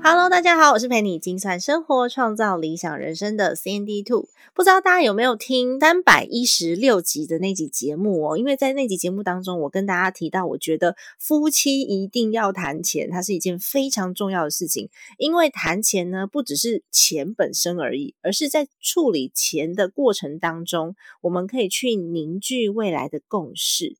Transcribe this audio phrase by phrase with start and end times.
[0.00, 4.28] Hello，大家好，我是陪你精算生活、创造理想人生的 CND Two。
[4.54, 8.38] 不知道大家有没有听三百一十六集的那集节目哦？
[8.38, 14.88] 因为在那集节目当中，我跟大家提到，我觉得夫妻一定要谈钱，它是一件非常重要的事情。
[15.18, 23.96] 因为谈钱呢，不只是钱本身而已，而是在处理钱的过程当中，我们可以去凝聚未来的共识。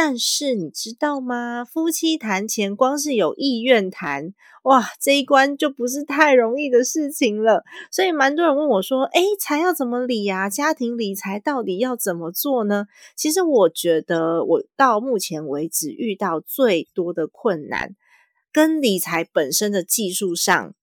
[0.00, 1.64] 但是你知道吗？
[1.64, 7.64] 夫妻谈钱，光是有意愿谈，哇，这一关就不是太容易的事情了。
[7.90, 10.48] 所以蛮多人问我说：“诶，财要怎么理呀？
[10.48, 12.86] 家庭理财到底要怎么做呢？”
[13.18, 17.96] 其实我觉得，我到目前为止遇到最多的困难，
[18.52, 20.74] 跟理财本身的技术上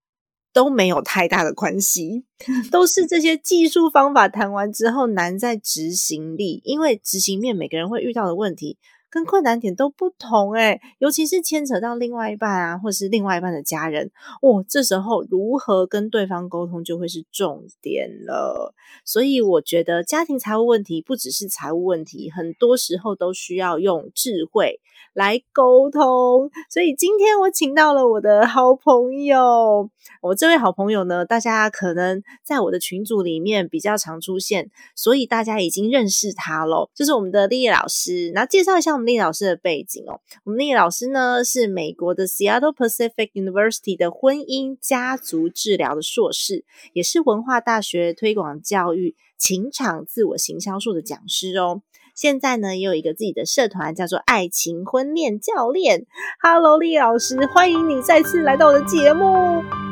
[0.52, 2.26] 都没有太大的关系，
[2.70, 8.78] 都是这些技术方法谈完之后难在执行力，因为执行面每个人会遇到的问题。
[9.16, 18.74] 跟困难点都不同诶尤其是牵扯到另外一半啊，或是另外一半的家人，哦，这时候如何跟对方沟通就会是重点了。
[19.06, 24.82] 所以我觉得家庭财务问题不只是财务问题，很多时候都需要用智慧
[25.14, 26.52] 来沟通。
[26.70, 29.90] 所以今天我请到了我的好朋友，
[30.22, 38.34] 我这位好朋友呢，大家可能在我的群组里面比较常出现，所以大家已经认识他喽，就是我们的丽丽老师。
[38.36, 39.05] 那介绍一下我们。
[39.06, 51.82] 丽老师的背景哦，我们丽老师呢是美国的 Seattle Pacific University 的婚姻家族治疗的硕士，也是文化大学推广教育情场自我行销术的讲师哦。
[52.16, 56.06] 现在呢也有一个自己的社团，叫做爱情婚恋教练。
[56.42, 59.85] Hello，丽老师，欢迎你再次来到我的节目。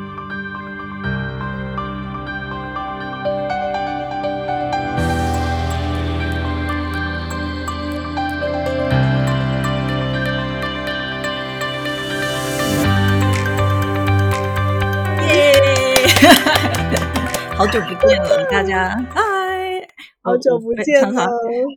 [17.56, 19.22] 好久不见了，大家嗨！
[20.22, 21.24] 好久不见了，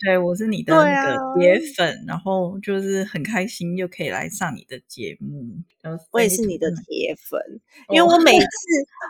[0.04, 5.46] 对我是你的那个铁粉，然后就是很开心又可以来上你的节目。
[6.12, 7.40] 我也是你的铁粉，
[7.90, 8.48] 因为我每 次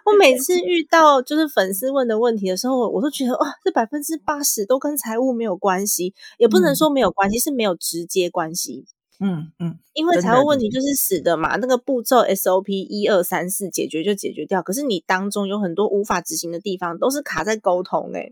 [0.06, 8.86] 我每次遇到就是粉丝问的问题的时候，我都觉得哇，这百分之八十都跟财务没有关系，也不能说没有关系，是没有直接关系。
[9.20, 14.62] 嗯嗯，因为财务问题就是死的嘛，那个步骤 SOP 一二三四解决就解决掉。
[14.62, 18.32] 可是你当中有很多无法执行的地方，都是卡在沟通哎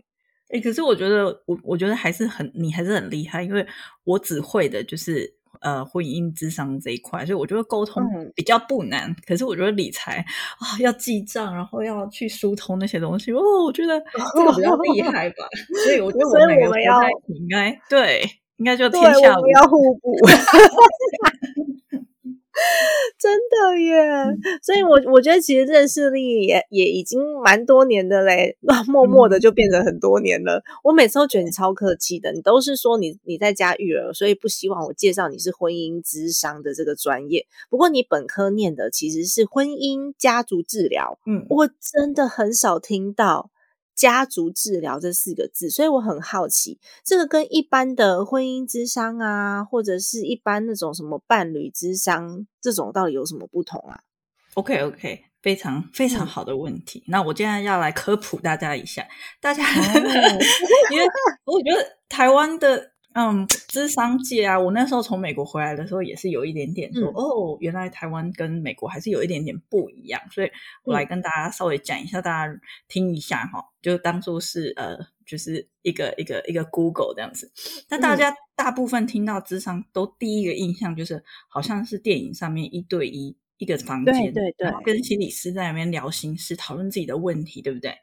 [0.50, 0.60] 哎。
[0.60, 3.66] 可是我觉得我我觉得还是很你还是很厉害，因为
[4.04, 8.04] 我只会的就是呃婚姻智商这一块，所以我觉得沟通
[8.36, 9.12] 比较不难。
[9.26, 10.24] 可是我觉得理财
[10.60, 14.00] 啊要记账，然后要去疏通那些东西哦，我觉得
[14.36, 15.48] 这个比较厉害吧。
[15.84, 18.22] 所以我觉得我们两个要应该对。
[18.58, 20.16] 应该就天下无要 互补，
[23.18, 24.02] 真的耶！
[24.62, 28.56] 所以，我我觉得其实认识力也也已经蛮多年的嘞，
[28.86, 30.62] 默默的就变成很多年了。
[30.82, 37.46] 我每次都觉得你超客气的，你都是说你你在家育儿，所以不希望我介绍你是婚姻智商的这个专业。
[37.68, 43.50] 不过你本科念的其实是婚姻家族治疗，嗯，我真的很少听到。
[43.96, 54.00] 家族治疗这四个字，所以我很好奇，这个跟一般的婚姻之商啊，或者是一般那种什么伴侣之商，这种到底有什么不同啊
[54.54, 57.02] ？OK OK，非常非常好的问题。
[57.08, 59.04] 那我现在要来科普大家一下，
[59.40, 59.64] 大家
[60.92, 61.06] 因为
[61.44, 62.92] 我觉得台湾的。
[63.16, 70.50] 嗯，智商界啊，我那时候从美国回来的时候，也是有一点点说，哦，原来台湾跟美国还是有一点点不一样，所以
[70.84, 77.50] 我来跟大家稍微讲一下，大家听一下哈，就当做是呃，就是一个一个一个 Google 这样子。
[77.88, 87.96] 那大家大部分听到智商，都第一个印象就是好像是电影上面一对一一个房间，对对对，跟心理师在那边聊心事，讨论自己的问题，对不对？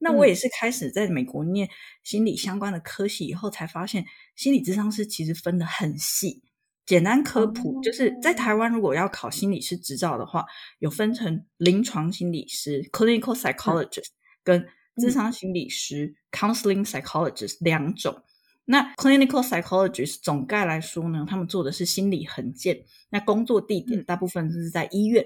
[0.00, 1.68] 那我也是开始在美国念
[2.02, 4.04] 心理相关的科系以后，才发现
[4.34, 6.42] 心理智商师其实分的很细。
[6.86, 10.44] 简单科普，就是在台湾如果要考心理师执照的话，
[10.80, 14.08] 有分成临床心理师 （clinical psychologist）
[14.42, 14.66] 跟
[14.96, 18.24] 智商心理师 （counseling psychologist） 两种。
[18.64, 25.24] 那 clinical psychologist 总概来说呢，他们做的是心理横件，那工作地点大部分是在医院。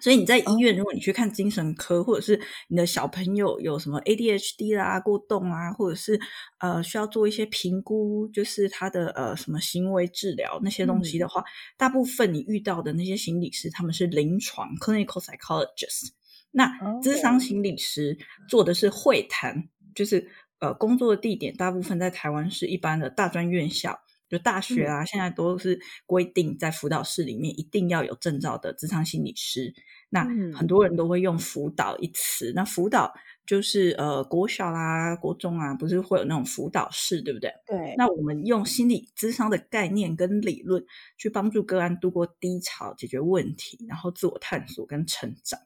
[0.00, 6.18] 所以你在医院，如果你去看精神科，或者是你的小朋友有什么 ADHD 啦、过动啊，或者是
[6.58, 11.44] 呃需要做一些评估，就是他的呃什么行为治疗那些东西的话，
[11.76, 16.10] 大部分你遇到的那些心理师，他们是临床 clinical psychologist。
[16.50, 18.18] 那智商心理师
[18.48, 24.00] 做的是会谈，就是呃工作的地点大部分在台湾是一般的大专院校。
[24.30, 29.74] 就大学啊，现在都是规定在辅导室里面一定要有证照的职场心理师。
[30.08, 30.24] 那
[30.54, 33.12] 很多人都会用辅导一词，那辅导
[33.44, 37.52] 就是呃国小啦、国中啊，不是会有那种辅导室，对不对？
[37.66, 37.94] 对。
[37.96, 40.84] 那我们用心理智商的概念跟理论
[41.18, 45.60] 去帮助个案度过低潮、解决问题，然后自我探索跟成长。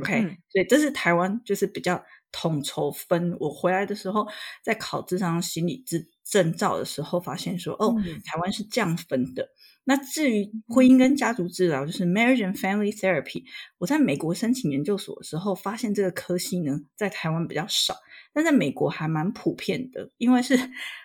[0.00, 3.36] OK，所以这是台湾就是比较统筹分。
[3.38, 4.26] 我回来的时候
[4.62, 6.04] 在考这张心理证。
[6.24, 7.94] 证照的时候发现说，哦，
[8.24, 9.46] 台湾是这样分的。
[9.84, 13.44] 那至于婚姻跟家族治疗，就是 marriage and family therapy，
[13.76, 17.94] 我在美国申请研究所的时候发现这个科系呢，在台湾比较少，
[18.32, 20.10] 但在美国还蛮普遍的。
[20.16, 20.58] 因为是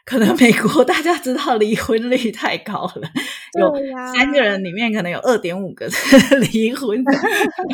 [0.05, 3.11] 可能美国大家知道离婚率太高了，
[3.59, 3.75] 有
[4.13, 5.85] 三个人里面可能有二点五个
[6.53, 7.03] 离婚，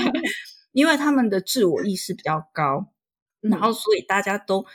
[0.74, 2.88] 因为他们的自我意识比较高，
[3.50, 4.65] 然后所以大家都。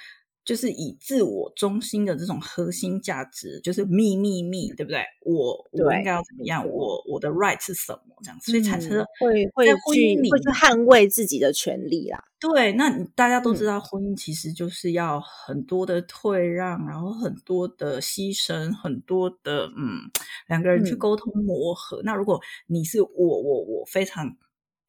[0.42, 5.04] 就是以自我中心的这种核心价值，就是秘密密，对不对？
[5.20, 6.66] 我我应该要怎么样？
[6.66, 8.16] 我我的 right 是什么？
[8.24, 12.24] 这样，所以产生会会去会去捍卫自己的权利啦。
[12.40, 20.10] 对，那大家都知道，婚姻其实就是要很多的退让，然后很多的牺牲，很多的嗯，
[20.48, 22.00] 两个人去沟通磨合。
[22.02, 24.34] 那如果你是我我我非常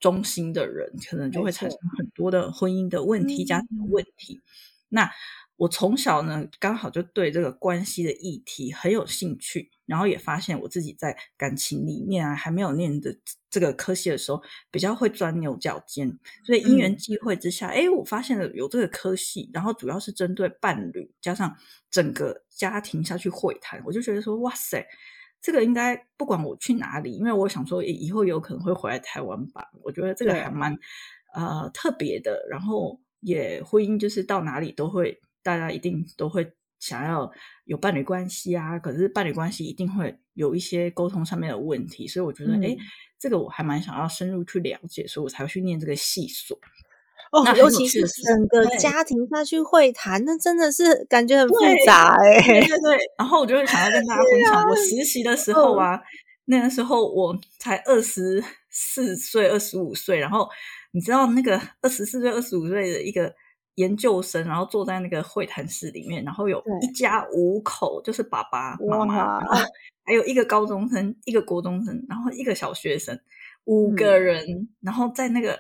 [0.02, 4.42] 忠心的人，可能就会产生很多的婚姻的问题、家庭的问题。
[4.90, 5.10] 那
[5.56, 13.16] 我从小呢，刚好就对这个关系的议题很有兴趣，然后也发现我自己在感情里面啊，还没有念的
[13.50, 16.18] 这个科系的时候，比较会钻牛角尖。
[16.44, 21.56] 所以因缘际会之下，哎，我发现了有这个科系，然后主要是针对伴侣加上
[21.92, 24.84] 整个家庭下去会谈，我就觉得说，哇塞，
[25.42, 30.78] 这个应该不管我去哪里，因为我想说以后有可能会回来台湾吧，我觉得这个还蛮
[31.34, 35.20] 呃特别的，然后也婚姻就是到哪里都会。
[35.44, 37.32] 大家一定都会想要
[37.66, 42.78] 有伴侣关系啊，可是伴侣关系一定会有一些沟通上面的问题，所以我觉得，哎，
[43.18, 46.56] 这个我还蛮想要深入去了解，所以我才会去念这个系所。
[47.32, 51.56] 哦，尤其是整个家庭下去会谈，那真的是感觉很复
[51.86, 52.42] 杂哎。
[52.42, 56.00] 对对对，然后我就会想要跟大家分享，我实习的时候啊，
[56.46, 60.48] 那个时候我才二十四岁、二十五岁，然后
[60.92, 63.34] 你知道那个二十四岁、二十五岁的一个。
[63.76, 69.56] 研究生，然后坐在那个会谈室里面，然后有一家五口，就是爸爸妈妈，然后
[70.04, 73.18] 还有一个高中生，一个国中生，然后一个小学生，
[73.64, 75.58] 五个人，然后在那个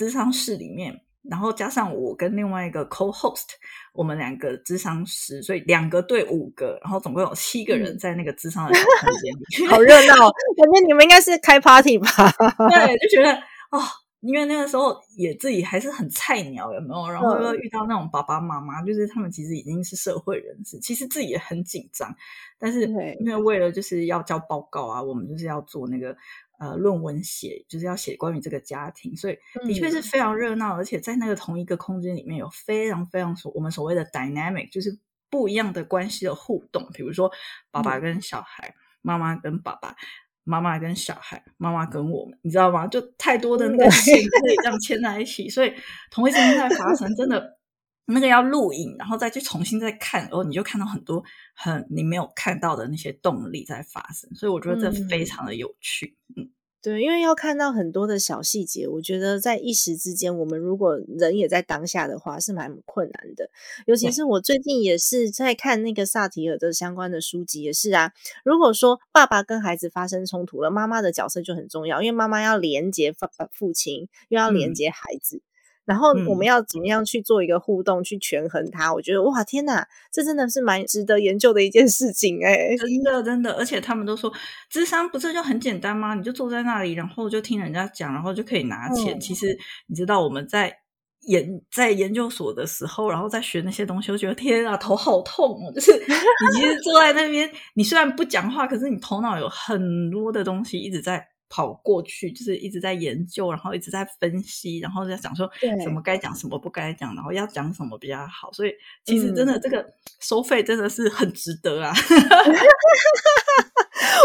[0.00, 0.98] 智商室里面，
[1.28, 3.48] 然后加上我跟另外一个 co-host，
[3.92, 10.14] 我们两个智商师，所以两个对五个，然后总共有七个人在那个智商的小 空间里，好热闹，
[10.56, 12.08] 感觉你们应该是开 party 吧？
[12.70, 13.34] 对， 就觉得
[13.72, 13.82] 哦。
[14.22, 17.10] 因为那个时候也自己还是很菜鸟，有没有？
[17.10, 22.14] 然后又遇到那种爸爸妈妈，就是他们其实已经是社会人士，其实自己也很紧张。
[22.58, 22.82] 但是
[23.18, 26.14] 因为为了就是要交报告啊，我们就是要做那个
[26.60, 29.36] 呃论文写，就是要写关于这个家庭，所以
[29.66, 30.76] 的确是非常热闹。
[30.76, 34.96] 而且在那个同一个空间里面有非常非常所我们所谓的 dynamic，就是
[35.28, 37.32] 不一样的关系的互动，比如说
[37.72, 39.96] 爸爸跟小孩，妈妈跟爸爸。
[40.42, 42.86] 妈妈跟小孩，妈妈跟我们，你知道吗？
[42.86, 45.72] 就太多的那个线可以这样牵在一起，所以
[46.10, 47.58] 同一事情在发生，真的
[48.12, 51.22] 那个要录影，然后再去重新再看，然后你就看到很多
[51.54, 56.50] 很你没有看到的那些动力在发生，所以我觉得这非常的有趣，嗯。
[56.82, 63.50] 对，因为要看到很多的小细节，我觉得在一时之间，我们如果人也在当下的话，是蛮困难的。
[63.84, 68.12] 尤其是我最近也是在看那个萨提尔的相关的书籍，也是啊。
[68.46, 75.42] 如果说爸爸跟孩子发生冲突了，妈妈的角色就很重要，因为妈妈要连接父父亲，又要连接孩子。
[75.90, 78.94] 然后我们要怎么样去做一个互动，去权衡它？
[78.94, 82.76] 我觉得哇，天哪，这真的是蛮值得研究的一件事情哎！
[82.76, 84.32] 真的，真的，而且他们都说，
[84.68, 86.14] 智商不是就很简单吗？
[86.14, 89.18] 你就坐在那里，然后就听人家讲，然后就可以拿钱。
[89.18, 90.72] 其实你知道我们在
[91.22, 95.72] 研在研究所的时候，然后在学那些东西，我觉得天啊，头好痛哦！
[95.74, 101.26] 就是你其实坐在那边，你虽然不讲话，可是你头脑有很多的东西一直在。
[101.50, 105.50] 跑过去，就是一直在研究，然后一直在分析，然后在想说
[105.82, 108.52] 什么该讲，什么不该讲，然后要讲什么比较好。
[108.52, 108.72] 所以
[109.04, 109.84] 其实真的嗯这个
[110.20, 111.92] 收费真的是很值得啊。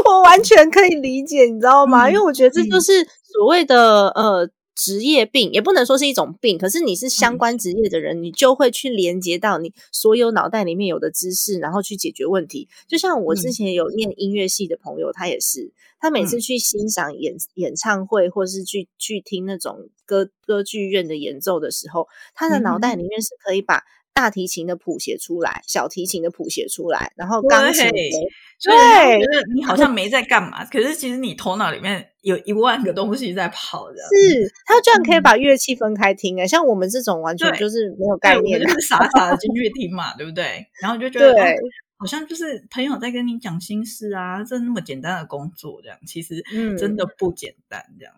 [0.05, 2.07] 我完全可以理解，你知道吗？
[2.07, 12.67] 嗯因为我觉得这就是所谓的呃职业病，也不能说是一种病，可是你是相关职业的人，你就会去连接到你所有脑袋里面有的知识，然后去解决问题。
[12.87, 23.83] 就像我之嗯前有念音乐系的朋友，他也是，他每次嗯去欣赏演演唱会，或是去去听那种歌歌剧院的演奏的时候，他的脑袋嗯里面是可以把。
[24.15, 28.09] 大提琴的谱写出来，小提琴的谱写出来，然后钢琴对
[29.19, 33.97] 觉得你好像没在干嘛，可是其实你头脑里面有一万个东西在跑的。
[33.97, 40.65] 是，他居然可以嗯把乐器分开听诶、像我们这种完全就是没有，概念就，是傻傻的进去听嘛，对不对？
[40.81, 41.35] 然后就觉得，哦
[42.05, 48.13] 好像就是朋友在跟你讲心事啊，这那么简单的工作，这样其实嗯真的不简单，这样、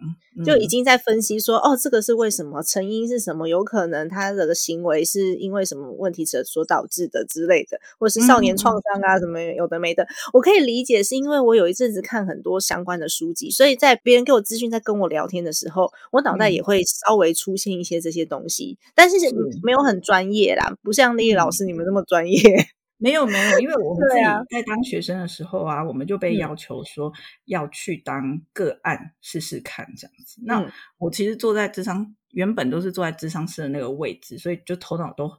[0.46, 16.64] 就已嗯经在分析说，哦，这个是为什么，成因是什么，有可能他的行为是因为什么问题所所导致的之类的，或者是少年嗯创伤啊，什么有的没的，我可以理解，是因为我有一阵子看很多相关的书籍，所以在别人给我资讯，在跟我聊天的时候，我脑袋也嗯。
[16.68, 19.28] 会稍微出现一些这些东西，但是是。
[19.64, 22.68] 没有很专业啦，不像丽丽老嗯师你们那么专业。
[22.98, 27.12] 没有没有，因为我们自己在当学生的时候啊，我们就被嗯要求说
[27.46, 30.42] 要去当个案试试看这样子。
[30.46, 35.32] 那嗯我其实坐在智商，原本都是坐在智商室的那个位置，所以就头脑都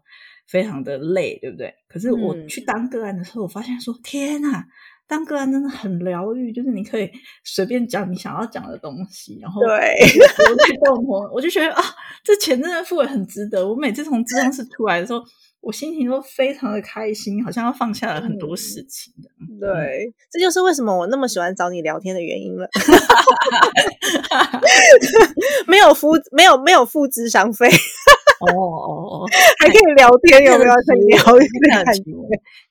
[0.46, 1.74] 非常的累，对不对？
[1.88, 4.64] 可是我嗯去当个案的时候，我发现说，天呐！
[5.08, 7.10] 当个案真的很疗愈，就是你可以
[7.42, 11.82] 随便讲你想要讲的东西，然后对我去动我，我就觉得啊，
[12.22, 13.66] 这钱真的付的很值得。
[13.66, 15.24] 我每次从智商室出来的时候，
[15.60, 19.28] 我心情都非常的开心，好像要放下了很多事情的。
[19.60, 22.68] 对，这就是为什么我那么喜欢找你聊天的原因了。
[25.66, 27.66] 没有付没有没有付智商费，
[28.40, 29.26] 哦哦哦，
[29.60, 30.72] 还可以聊天，有没有？
[30.72, 32.18] 可以聊一太聊客气了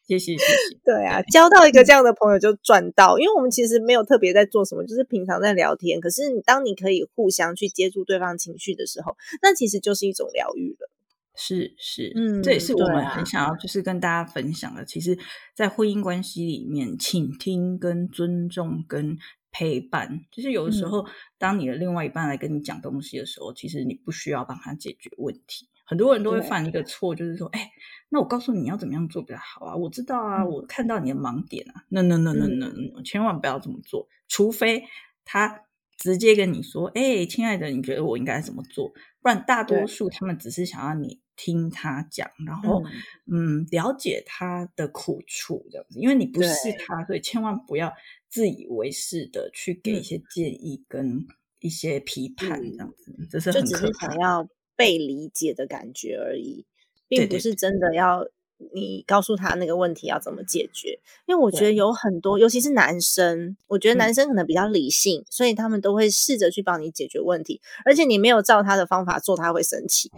[0.07, 0.45] 谢谢谢谢。
[0.85, 5.99] 对啊，交到一个这样的朋友就赚到，因为我们其实没有特别在做什么，就是平常在聊天。
[5.99, 10.89] 可是当你可以互相去接触对方情绪的时候，那其实就是一种疗愈了。
[11.37, 14.83] 是是，嗯这也是我们很想要就是跟大家分享的。
[14.83, 15.17] 其实，
[15.53, 19.17] 在婚姻关系里面，倾听、跟尊重、跟
[19.51, 21.05] 陪伴，就是有的时嗯候，
[21.37, 25.69] 当你的另外一半来跟你讲东西的时候，其实你不需要帮他解决问题。
[25.85, 27.71] 很多人都会犯一个错，就是说，哎，
[28.09, 29.75] 那我告诉你你要怎么样做比较好啊？
[29.75, 34.83] 我知道啊，嗯我看到你的盲点啊，那那那那那，千万不要这么做，除非
[35.23, 35.61] 他
[35.97, 38.89] 直接跟你说，哎，亲爱的，你觉得我应该怎么做？
[39.21, 42.91] 不然大多数他们只是想要你听他讲，然后嗯。
[43.29, 47.93] 嗯了解他的苦处这样子，因为你不是他，所以千万不要
[48.27, 50.03] 自以为是的去给一嗯。
[50.03, 51.25] 些建议跟
[51.59, 54.17] 一些批判这样子，这是就只是想。
[54.17, 56.65] 要被理解的感觉而已，
[57.07, 58.27] 并不是真的要
[58.73, 60.99] 你告诉他那个问题要怎么解决。
[61.25, 70.09] 因为我觉得有很多，尤其是男生，我觉得嗯男生可能比较理性，所以他们都会试着去帮你解决问题，而且你没有照他的方法做，他会生气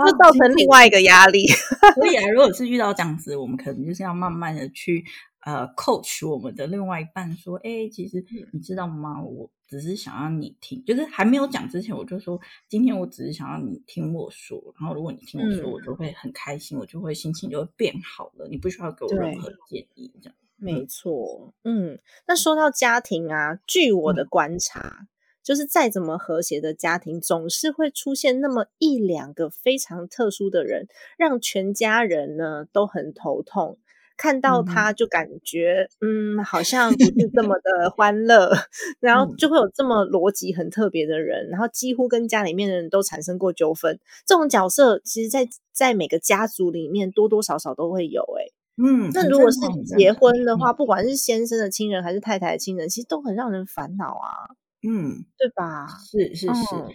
[0.00, 1.46] 就造成另外一个压力。
[1.94, 5.04] 所以啊，如果 是遇到这样子，我们可能就是要慢慢的去
[5.40, 9.22] 呃 coach 我们的另外一半，说，哎，其实你知道吗？
[9.22, 18.48] 我只是想要你听，就是还没有讲之前，我就说，今天我只是想要你听我说，然后如果你听我说，嗯我就会很开心，我就会心情就会变好了。
[18.48, 20.34] 你不需要给我任何建议，这样。
[20.56, 25.06] 没错，嗯，那说到家庭啊，据我的观察，
[25.42, 33.78] 就是再怎么和谐的家庭，总是会出现那么一两个非常特殊的人，让全家人呢都很头痛。
[34.20, 38.52] 看到他就感觉，嗯，好像不是这么 的欢乐，
[39.00, 39.36] 然后嗯。
[39.38, 43.98] 就会有这么逻辑很特别的人，然后几乎跟家里面的人都产生过纠纷。
[44.26, 49.58] 这种角色，其实在在每个家族里面多多少少都会有、欸，嗯，那如果是
[49.96, 54.52] 结婚的话，不管是先生的亲人还是太太的亲人，其实都很让人烦恼啊，
[54.86, 55.86] 嗯，对吧？
[56.10, 56.88] 是是是，嗯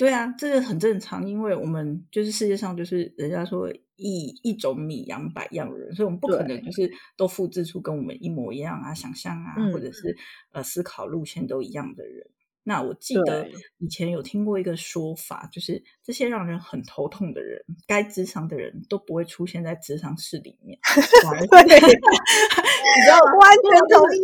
[0.00, 10.16] 对啊，这个很正常，因为我们就是世界上就是人家说一一种米养百样人，所以我们不可能就是都复制出跟我们一模一样啊，想象啊，嗯或者是
[10.52, 12.26] 呃思考路线都一样的人。
[12.62, 20.78] 那我记得以前有听过一个说法，就是这些让人很头痛的人，该智商的人都不会出现在智商室里面，
[21.22, 23.32] 反而是对，你知道吗？
[23.38, 24.18] 完全同意，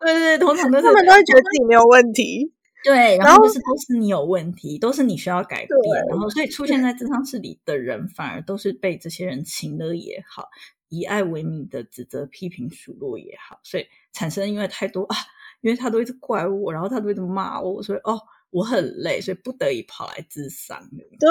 [0.00, 2.52] 对对对，通常都是他们都会觉得自己没有问题。
[2.86, 10.48] 对，然然后后就是都是你有问题，都是你需要改变，然后所以出现在智商室里的人，反而都是被这些人请了也好，
[10.88, 15.16] 以爱为名的指责、批评、数落也好，所以产生因为太多啊，
[15.62, 18.16] 因为他都一直怪我，然后他都一直骂我，所以哦，
[18.50, 20.78] 我很累，所以不得已跑来自伤。
[21.18, 21.28] 对，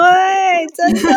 [0.74, 1.10] 真的，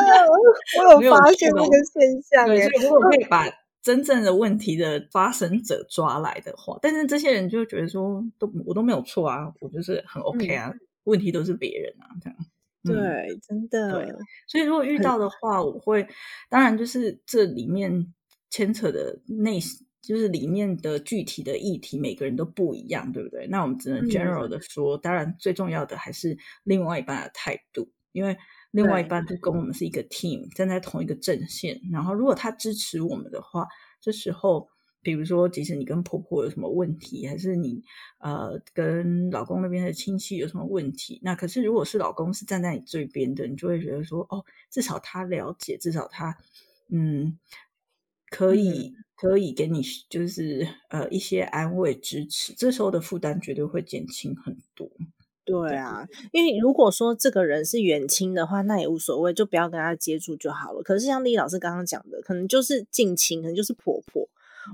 [0.96, 2.48] 我有 发现这个现象。
[2.48, 3.46] 对，所以如果可以把
[3.81, 10.74] 真正的问题的发生者抓来的话，但是这些人就觉得说，都我都没有错啊，我就是很 OK 啊，
[11.05, 12.38] 问题都是别人啊，这样。
[12.81, 13.91] 对，真的。
[13.91, 14.13] 对，
[14.48, 16.07] 所以如果遇到的话，我会
[16.50, 18.13] 当然就是这里面
[18.50, 19.59] 牵扯的内，
[20.01, 23.45] 就是里面的具体的议题，每个人都不一样，对不对？
[23.48, 28.38] 那我们只能 general 的说，当然最重要的还是另外一半的态度，因为
[28.71, 31.79] 另外一半就跟我们是一个 team，站在同一个阵线。
[31.91, 33.67] 然后如果他支持我们的话，
[34.01, 34.67] 这时候。
[35.01, 37.81] 比如说，即使你跟婆婆有什么问题，还是你
[38.19, 46.38] 呃跟老公那边的亲戚有什么问题，那可是如果是老公是站在你这边的，你就会觉得说，哦，至少他了解，至少他
[46.89, 47.39] 嗯
[48.29, 54.91] 可以可以给你就是呃一些安慰支持，这时候的负担绝对会减轻很多。
[55.50, 60.84] 对啊，因为如果说这个人是远亲的话，那也无所谓，就不要跟他接触就好了。
[60.84, 64.29] 可是像李老师刚刚讲的，可能就是近亲，可能就是婆婆。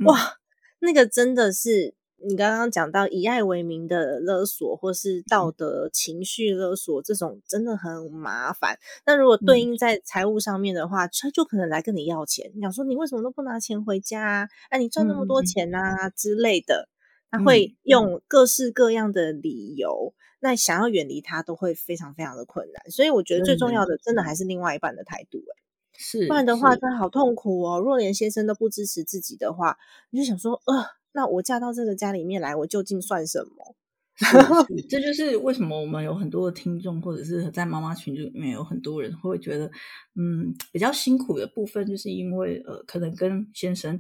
[0.06, 0.38] 哇，
[0.80, 1.94] 那个真的是
[2.28, 8.78] 你刚刚讲到以爱为名的勒索，或是道德情绪勒索，这种真的很麻烦。
[9.06, 14.50] 那如果对应在财务上面的话，他就可能来跟你要钱，你想说你为什么都不拿钱回家？
[14.70, 16.90] 啊，你赚那么多钱啊之类的，
[17.32, 22.92] 他会用各式各样的理由，那想要远离他都会非常非常的困难。
[22.92, 25.40] 所以我觉得最重要的，真的还是另外一半的态度。
[25.40, 25.62] 哎。
[25.98, 27.80] 是，不然的话，真的好痛苦哦。
[27.80, 29.78] 若连先生都不支持自己的话，
[30.10, 33.76] 你就想说，呃，那我嫁到这个家里面来，我究竟算什么？
[34.90, 39.72] 这就是为什么我们有很多的听众，或者是在妈妈群组里面有很多人会觉得，
[40.16, 43.98] 嗯，比较辛苦的部分，就是因为呃，可能跟先生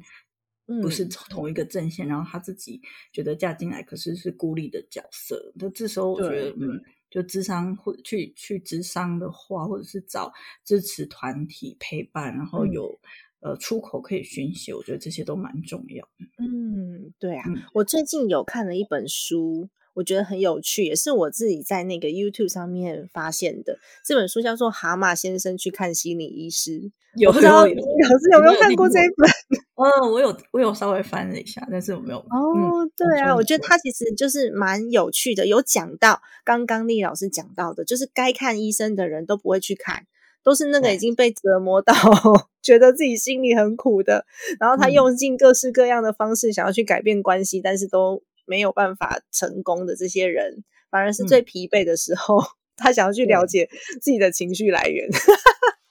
[0.81, 2.81] 不是同一个阵线，然后他自己
[3.11, 5.53] 觉得嫁进来，可是是孤立的角色。
[5.55, 6.81] 那这时候我觉得，嗯。
[7.07, 10.33] 就智商或去去智商的话，或者是找
[10.65, 12.99] 支持团体陪伴，然后有
[13.39, 16.25] 呃出口可以宣泄，我觉得这些都蛮重要的。
[16.39, 23.79] 嗯，对啊，我最近有看了一本书，我觉得很有趣，也是我自己在那个 YouTube 上面发现的。
[24.05, 26.71] 这本书叫做《蛤蟆先生去看心理医师》。
[27.15, 29.29] 有不知道老师有没有看过这一本？
[29.75, 32.19] 嗯，我有，我有稍微翻了一下，但是我没有。
[32.19, 40.05] 哦，对啊，我觉得他其实就是蛮有趣的，有讲到刚刚丽老师讲到的，就是该看医生的人都不会去看，
[40.43, 41.93] 都是那个已经被折磨到
[42.61, 44.25] 觉得自己心里很苦的，
[44.59, 52.39] 然后他用尽各式各样的方式想要去改变关系，但是都没有办法成功的这些人，反而是最疲惫的时候，
[52.77, 53.69] 他想要去了解
[54.01, 55.07] 自己的情绪来源。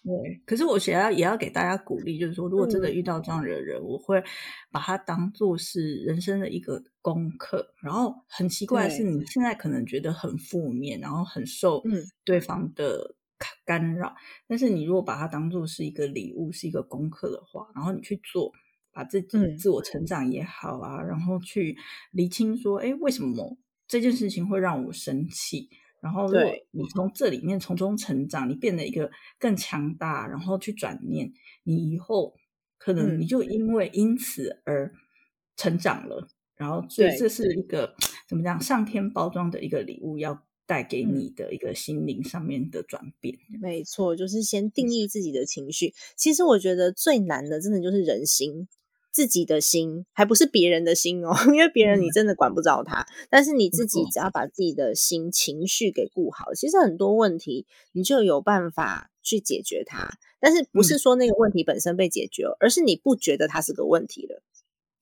[0.04, 4.22] 对，可是我想要也要给大家鼓励，就是说，如果真的遇到这样的人，我会
[4.70, 7.72] 把它当做是人生的一个功课。
[7.82, 11.82] 然后很奇怪的是，你现在可能觉得很负面，然后很受
[12.22, 13.14] 对方的
[13.64, 14.14] 干扰，
[14.46, 18.52] 但是你如果把它当做是一个礼物，是一个功课的话，然后你去做，
[18.94, 21.76] 把自己自我成长也好啊，然后去
[22.12, 25.68] 厘清说，哎，为什么这件事情会让我生气？
[26.00, 32.34] 然后，如果你从这里面从中成长，你变得一个更强大，然后去转念，你以后
[32.76, 34.92] 可能你就因为因此而
[35.56, 36.28] 成长了。
[36.56, 37.96] 然后，所以这是一个
[38.28, 38.60] 怎么讲？
[38.60, 43.38] 上天包装的一个礼物，要带给你的一个心灵上面的转变。
[43.60, 45.94] 没错，就是先定义自己的情绪。
[46.16, 48.68] 其实我觉得最难的，真的就是人心。
[49.14, 60.18] 自己的心还不是别人的心哦，因为别人你真的管不着他，但是你自己只要把自己的心情绪给顾好，其实很多问题你就有办法去解决它。
[60.40, 64.42] 但是不是说那个问题本身被解决，而是你不觉得它是个问题了。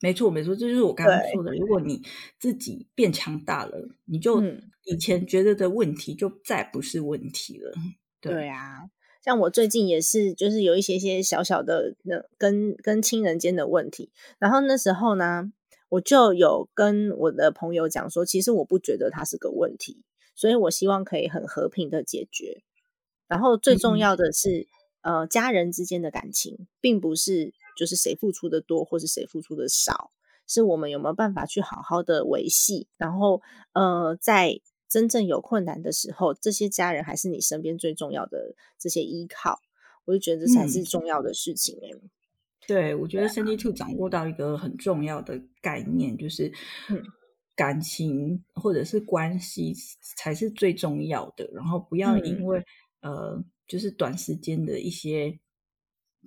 [0.00, 1.52] 没错，没错，这就是我刚刚说的。
[1.54, 2.02] 如果你
[2.38, 4.42] 自己变强大了，你就
[4.84, 7.72] 以前觉得的问题就再不是问题了。
[8.20, 8.90] 对啊。
[9.24, 15.52] 像我最近也是，就是有一些些小小的那跟跟亲人间的问题，然后那时候呢，
[15.90, 20.02] 我就有跟我的朋友讲说，其实我不觉得它是个问题，
[20.34, 22.64] 所以我希望可以很和平的解决。
[23.28, 24.66] 然后最重要的是，
[25.02, 30.10] 呃，家人之间的感情，并不是就是谁付出的多或是谁付出的少，
[30.48, 33.40] 是我们有没有办法去好好的维系，然后
[33.72, 34.60] 呃，在。
[34.92, 39.58] 真正有困难的时候，这些家人还是你身边最重要的这些依靠，
[40.04, 41.88] 我就觉得这才是重要的事情哎。
[42.66, 46.52] 对，我觉得三 D Two 掌握到一个很重要的概念，就是
[47.56, 49.74] 感情或者是关系
[50.18, 51.48] 才是最重要的。
[51.54, 52.62] 然后不要因为
[53.00, 55.40] 呃，就是短时间的一些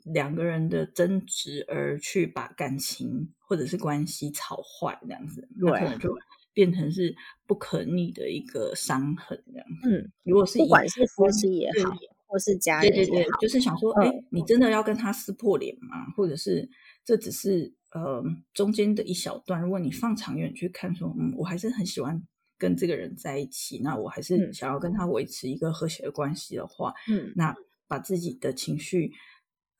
[0.05, 6.11] 两个人的争执而去把感情或者是关系吵坏，这样子，那可能就。
[6.55, 7.15] 变成是
[7.45, 9.67] 不可逆的一个伤痕这样。
[9.83, 11.91] 嗯，如果是不管是夫妻也好，
[12.25, 16.09] 或是家对对对人也好，，就是想说，哎、嗯你真的要跟他撕破脸吗？
[16.15, 16.67] 或者是
[17.03, 19.61] 这只是呃中间的一小段？
[19.61, 22.19] 如果你放长远去看说，嗯，我还是很喜欢
[22.57, 27.53] 跟这个人在一起，那我还是嗯想要跟他维持一个和谐的关系的话，嗯那
[27.87, 29.11] 把自己的情绪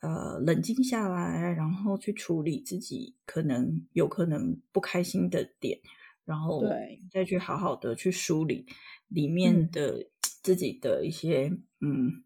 [0.02, 5.80] 呃冷静下来，然后去处理自己可能有可能不开心的点，
[6.26, 6.64] 然后
[7.12, 8.66] 再去好好的去梳理
[9.08, 10.08] 里面嗯的
[10.44, 12.26] 自己的一些嗯。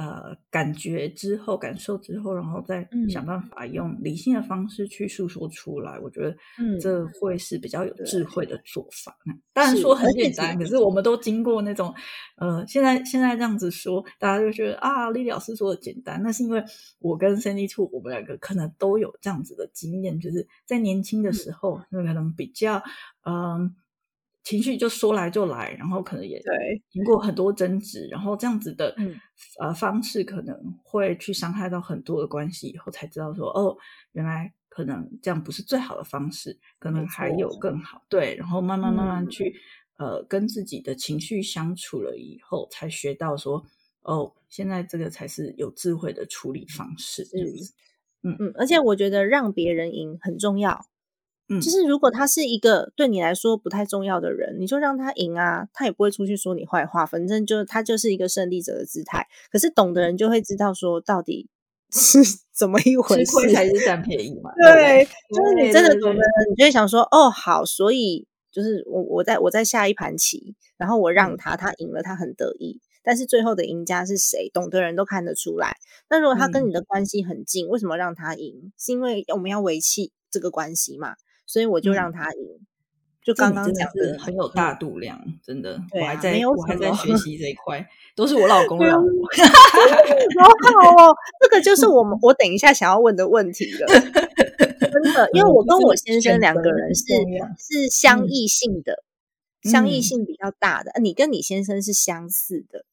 [0.00, 9.14] 呃，感觉之后、感受之后，然后再嗯想办法用理性的方式去诉说出来，我觉得嗯这会是比较有智慧的做法。
[9.26, 11.94] 那当然是说很简单，可是我们都经过那种
[12.38, 16.64] 呃，现在现在这样子说，大家就觉得啊，丽老师说的简单，那是因为
[17.00, 22.82] 我跟 Sandy Two 我们两个可能都有这样子的经验，就是在年轻的时候，那可能比较
[23.26, 23.76] 嗯。
[24.42, 29.14] 情绪就说来就来，然后可能也对经过很多争执，然后这样子的、嗯
[29.58, 33.76] 呃方式可能会去伤害到很多的关系，以后才知道说哦，
[34.12, 38.02] 原来可能这样不是最好的方式，可能还有更好。
[38.08, 39.54] 对，然后慢慢慢慢嗯去、
[39.98, 43.64] 呃跟自己的情绪相处了以后，才学到说
[44.02, 47.22] 哦，现在这个才是有智慧的处理方式。
[48.22, 50.86] 嗯嗯嗯，而且我觉得让别人赢很重要。
[51.50, 59.26] 嗯就是如果他是一个对你来说不太重要的人，你就让他赢啊，他也不会出去说你坏话，反正就他就是一个胜利者的姿态。
[59.50, 61.48] 可是懂的人就会知道说到底
[61.92, 62.20] 是
[62.54, 64.52] 怎么一回事，吃亏才是占便宜嘛。
[64.62, 72.80] 对，就是你真的懂的人，你就会想说，哦，好，所以就是我我在我在下一盘棋，然后我让嗯他，他赢了，他很得意。
[73.02, 74.50] 但是最后的赢家是谁？
[74.52, 75.78] 懂的人都看得出来。
[76.10, 78.72] 那如果他跟嗯你的关系很近，为什么让他赢？
[78.78, 81.14] 是因为我们要维系这个关系嘛，
[81.50, 82.60] 所以我就嗯让他赢。
[83.22, 87.86] 就刚刚讲的，很有大度量，真的，对啊我还在没有我还在学习这一块，
[88.16, 89.06] 都是我老 公让我。
[90.40, 93.86] 好好哦，这个就是我们我等一下想要问的问题了。
[93.86, 97.04] 真的，因为我跟我先生两个人是
[97.58, 99.04] 是相异性的，
[99.62, 100.90] 相异嗯性比较大的。
[100.92, 102.86] 呃你跟你先生是相似的。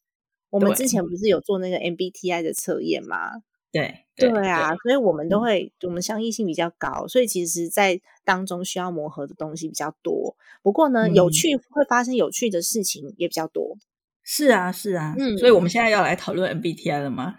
[0.50, 3.44] 我们之前不是有做那个 MBTI 的测验吗？
[3.72, 10.36] 对对啊，所以我们都嗯会，我们相异性比较高，所以其实，在当中需要磨合的东西比较多。
[10.64, 13.78] 不过呢，有嗯趣会发生有趣的事情也比较多。
[14.24, 17.36] 是啊是啊，嗯所以我们现在要来讨论 MBTI 了吗？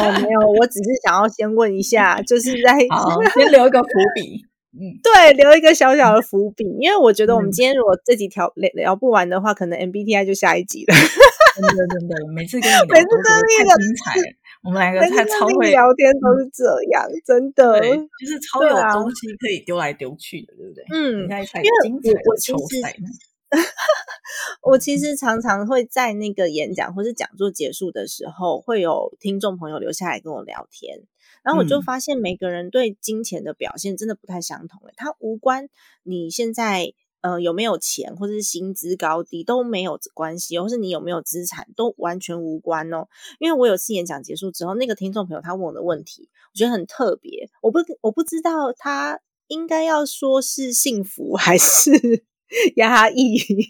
[0.00, 4.44] 哦，没有，我只是想要先问一下，就是在 好，先留一个伏笔。
[4.74, 10.94] 嗯， 对，留一个小小的伏笔，因为我觉得我们嗯今天如果这几条聊聊不完的话，可能 MBTI 就下一集了。
[11.54, 14.22] 真的真的，每次跟你 聊每次都觉得跟你太精彩了，
[14.62, 17.80] 我们两个太超会聊天都是这样，真的。
[17.80, 20.84] 就是超有东西可以丢来丢去的，对不对？
[20.92, 22.96] 嗯你看一场因为精彩我其实赛。
[24.62, 31.02] 我其实常常会在那个演讲或是讲座结束的时候，会有听众朋友留下来跟我聊天，
[31.42, 35.68] 然后我就嗯发现每个人对金钱的表现真的不太相同、欸，它无关
[36.02, 43.08] 你现在呃有没有钱或者是薪资高低都没有关系，或是你有没有资产都完全无关哦。
[43.38, 51.90] 因为我有次演讲结束之后，那个听众朋友他问我的问题，我觉得很特别，我不我不知道他应该要说是幸福还是
[52.76, 53.64] 压抑， 因为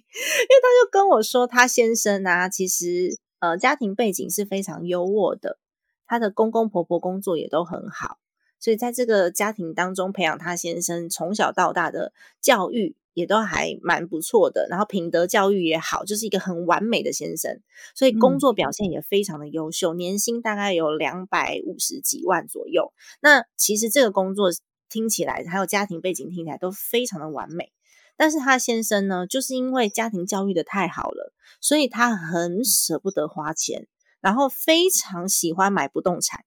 [0.62, 5.58] 他就跟我说，他先生啊，其实呃家庭背景是非常优渥的，
[6.06, 8.18] 他的公公婆婆工作也都很好，
[8.58, 17.60] 所以在这个家庭当中培养他先生从小到大的教育也都还蛮不错的，然后品德教育也好，就是一个很完美的先生，
[17.94, 22.92] 所以工嗯作表现也非常的优秀，年薪大概有两百五十几万左右。
[23.20, 24.50] 那其实这个工作
[24.88, 27.72] 听起来还有家庭背景听起来都非常的完美。
[28.14, 33.88] 但是他先生呢，就是因为家庭教育的太好了，所以他很舍不得花钱，
[34.20, 36.44] 然后非常喜欢买不动产。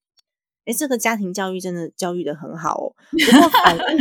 [0.65, 2.93] 诶，这个家庭教育真的教育的很好哦。
[3.11, 3.85] 不过反正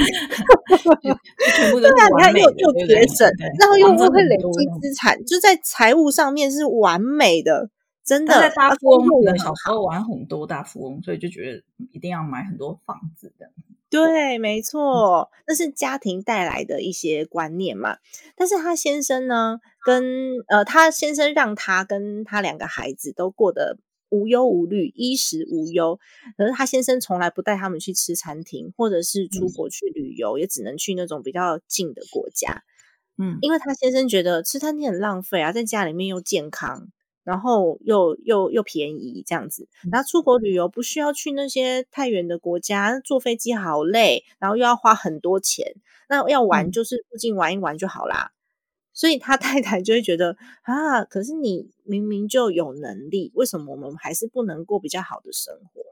[1.57, 3.29] 全部都对啊，你看又又节省，
[3.61, 7.71] 然后又不会累积资产，就在财务上面是完美的，
[8.05, 8.35] 真的。
[8.35, 13.51] 他在大他富翁工作也很可能小时候玩很多大富翁，所以就觉得一定要买很多房子的。
[13.91, 17.99] 对，没错，那是家庭带来的一些观念嘛。
[18.35, 20.03] 但是他先生呢，跟
[20.49, 23.79] 呃，他先生让他跟他两个孩子都过得
[24.15, 25.99] 无忧无虑，衣食无忧。
[26.37, 32.63] 可是他先生从来不带他们去吃餐厅，或者是出嗯国去旅游，也只能去那种比较近的国家。
[33.19, 36.89] 嗯，因为他先生觉得吃餐厅很浪费啊，在家里面又健康，
[37.25, 39.69] 然后又又又便宜这样子。
[39.91, 45.75] 然后出国旅游不需要去那些太远的国家，坐飞机好累，然后又要花很多钱。
[46.09, 48.33] 那要玩嗯就是附近玩一玩就好啦。
[48.95, 55.83] 所以他太太就会觉得啊，可是你明明就有能力，为什么我们还是不能过比较好的生活？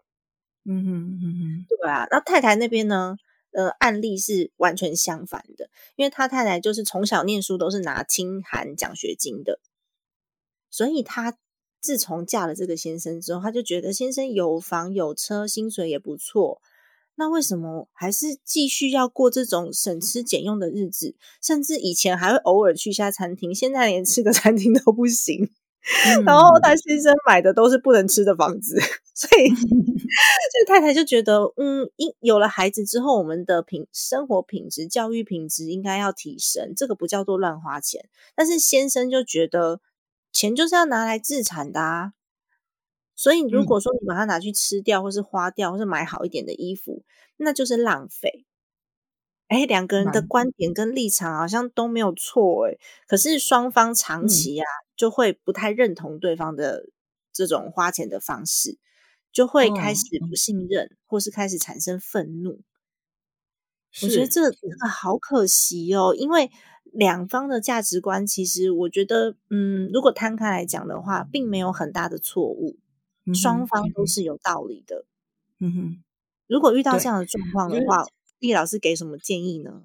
[0.65, 3.17] 嗯哼嗯哼，对啊，那太太那边呢？
[3.51, 9.61] 呃，案例是完全相反的，因为他太太就是从小念书都是拿清寒奖学金的，
[10.71, 11.37] 所以他
[11.79, 16.62] 自从嫁了这个先生之后，他就觉得先生有房有车，薪水也不错，
[17.16, 21.14] 那为什么还是继续要过这种省吃俭用的日子？
[21.42, 25.51] 甚至以前还会偶尔去一下餐厅，现在连吃个餐厅都不行。
[26.25, 28.79] 然后他先生买的都是不能吃的房子，
[29.14, 38.09] 所以 这太太就觉得，嗯，因有了孩子之后，我们的品生活品质、教育品质应该要提升，这个不叫做乱花钱。
[38.37, 39.81] 但是先生就觉得，
[40.33, 42.12] 钱就是要拿来自产的啊，
[43.14, 47.05] 所以如果说你把它拿去吃掉，或是花掉，或是买好一点的衣服，
[47.37, 48.44] 那就是浪费。
[49.48, 54.64] 哎，两个人的观点跟立场好像都没有错，哎，可是双方长期啊。
[54.94, 56.85] 就会不太认同对方的
[57.33, 58.79] 这种花钱的方式，
[59.33, 62.61] 就会开始不信任，或是开始产生愤怒。
[64.03, 64.55] 我觉得这个
[64.88, 66.53] 好可惜哦，因为
[66.85, 72.79] 两方的价值观，其实我觉得，嗯，如果摊开来讲的话，并没有很大的错误，
[73.35, 75.05] 双方都是有道理的。
[75.59, 76.03] 嗯哼，
[76.49, 78.05] 如果遇到这样的状况的话，
[78.39, 79.85] 厉老师给什么建议呢？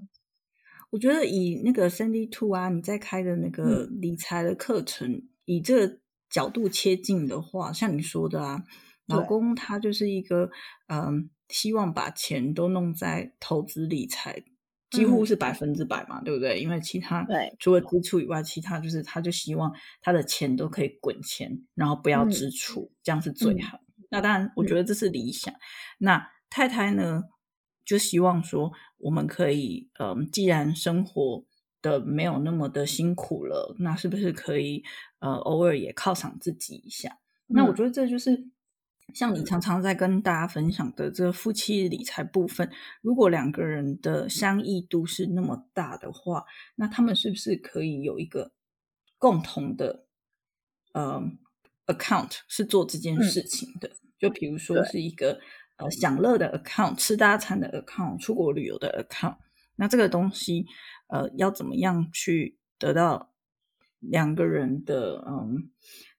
[0.90, 8.64] 我觉得以那个三 D Two 啊，你在开的那个理财的课程，以这个角度切进的话，像你说的啊，
[9.06, 10.50] 老公他就是一个
[10.88, 14.46] 嗯，希望把钱都弄在投资理财，
[14.92, 16.60] 几乎是百分之百嘛，对不对？
[16.60, 23.80] 因为其他对除了支出以外，其他就是他就希望他的钱都可以滚钱，然后不要支出，这样是最好。
[24.10, 25.54] 那当然，我觉得这是理想。
[25.98, 27.24] 那太太呢？
[27.86, 31.46] 就希望说，我们可以，嗯，既然生活
[31.82, 34.84] 的没有那么的辛苦了，那是不是可以，
[35.20, 37.18] 呃，偶尔也犒赏自己一下？
[37.48, 38.50] 那我觉得这就是
[39.14, 42.70] 像你常常在跟大家分享的这个夫妻理财部分。
[43.02, 46.44] 如果两个人的相异度是那么大的话，
[46.76, 48.52] 那他们是不是可以有一个
[49.18, 50.06] 共同的，
[50.94, 51.22] 呃
[51.86, 53.92] ，account 是做这件事情的？
[54.20, 55.40] 就比如说是一个。
[55.80, 59.38] 呃，享乐的 account，吃大餐的 account，出国旅游的 account，
[59.76, 60.66] 那这个东西，
[61.06, 63.32] 呃，要怎么样去得到
[64.00, 65.70] 两个人的嗯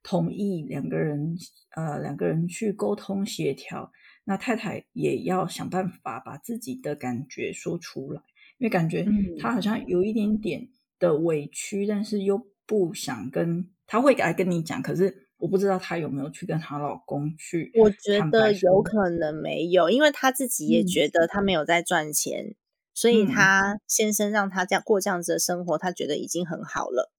[0.08, 0.62] 同意？
[0.62, 1.36] 两个人
[1.76, 3.92] 呃，两个人去沟通协调。
[4.24, 8.22] 那太太也要想办法把自己的感觉说出来，
[8.58, 9.06] 因为感觉
[9.38, 10.66] 她好像有一点点
[10.98, 15.28] 的委屈，但是又不想跟，她会来跟你讲，可是。
[15.38, 17.70] 我不知道她有没有去跟她老公去。
[17.76, 22.56] 我觉得有可能没有，因为她自己也觉得她没有在赚钱，
[22.92, 27.12] 所以她先生让她这样过这样子的生活，她觉得已经很好了。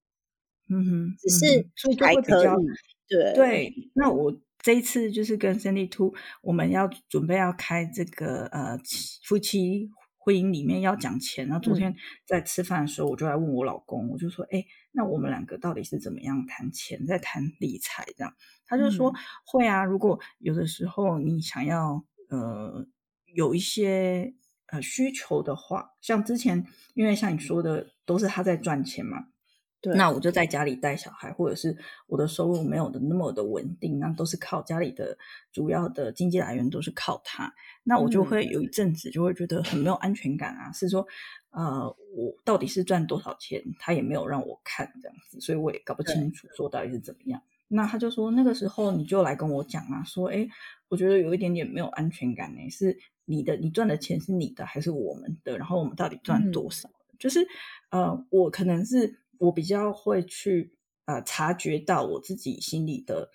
[0.70, 1.68] 嗯哼，只是
[2.04, 2.48] 还可以。
[3.08, 8.78] 对对，那我这一次就是跟 Cindy Two，我们要准备要开这个呃
[9.24, 9.90] 夫妻。
[10.22, 18.34] 婚姻里面要讲钱，那昨天在吃饭的时候，我就来问我老公，我就说：“哎，那我们两个到底是怎么样谈钱，在谈理财这样？”
[18.68, 19.14] 他就说
[19.46, 22.86] ：“会啊，如果有的时候你想要呃
[23.34, 24.34] 有一些
[24.66, 29.28] 呃需求的话，像之前因为像你说的，都是他在赚钱嘛。”
[29.82, 31.74] 那我就在家里带小孩，或者是
[32.06, 35.16] 我的收入没有的那么的稳定，那都是靠家里的
[35.50, 37.50] 主要的经济来源都是靠他，
[37.82, 41.06] 那我就会有一阵子就会觉得很没有安全感啊，是说，
[41.48, 47.40] 呃，我到底是赚多少钱，他也没有让我看这样子，所以我也搞不清楚说到底是怎么样。
[47.68, 50.46] 那他就说那个时候你就来跟我讲啊，说，哎，
[50.88, 55.56] 我觉得有一点点没有安全感呢，是你的，你赚的钱是你的还是我们的？
[55.56, 56.90] 然后我们到底赚多少？
[57.18, 57.48] 就是
[57.88, 59.18] 呃，我可能是。
[59.40, 60.72] 我比较会去
[61.06, 63.30] 呃察觉到我自己心里的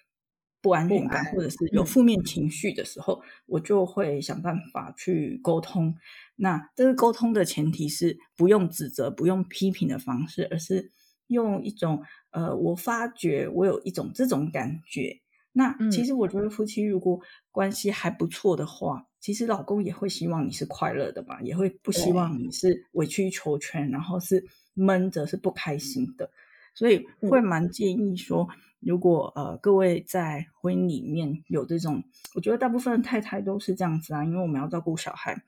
[0.62, 5.96] 不安全感，或者是有负面情绪的时候，我就会想办法去沟通。
[6.36, 10.92] 那这个沟通的前提是不用指责、不用批评的方式，而是
[11.28, 15.22] 用一种呃，我发觉我有一种这种感觉。
[15.54, 17.20] 那其实我觉得夫妻如果
[17.52, 24.46] 关系还不错的话，其实老公也会希望你是快乐的吧，也会不希望你是委曲求全，然后是。
[24.76, 26.30] 闷着是不开心的，
[26.76, 28.48] 所以会蛮建议说，
[28.82, 32.04] 如果呃各位在婚姻里面有这种，
[32.36, 35.42] 我觉得大部分的太太都是这样子啊，因为我们要照顾小孩，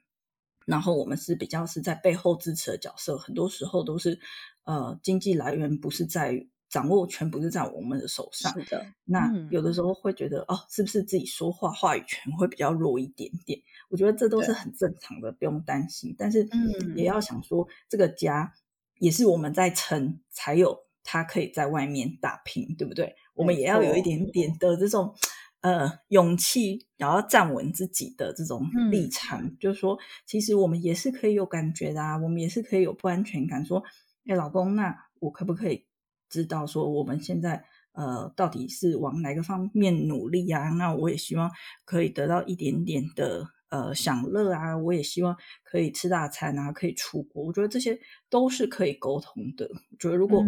[0.66, 4.18] 然后我们是比较是在背后支持的角色，很多时候都是
[4.64, 8.86] 呃经济来源不是在掌握权不是在我们的手上，是的。
[9.04, 13.60] 那有的时候会觉得哦，是不是自己说话话语权会比较弱一点点？
[13.90, 16.16] 我觉得这都是很正常的，不用担心。
[16.18, 16.48] 但是
[16.96, 18.54] 也要想说这个家。
[19.00, 23.16] 也是我们在撑，才有他可以在外面打拼，对不对？
[23.34, 25.14] 我们也要有一点点的这种
[25.62, 33.84] 呃勇气，然后站稳自己的这种嗯立场，就是说，其实我们也是可以有感觉的啊，我们也是可以有不安全感，说，
[34.26, 35.86] 哎，老公，那我可不可以
[36.30, 40.70] 知道说我们现在呃到底是往哪个方面努力啊？
[40.70, 41.52] 那我也希望
[41.86, 43.48] 可以得到一点点的。
[43.70, 47.44] 呃，享乐啊，我也希望可以吃大餐啊，可以出国。
[47.46, 48.00] 我觉得这些
[48.30, 49.68] 都是可以沟通的。
[49.92, 50.44] 我觉得如果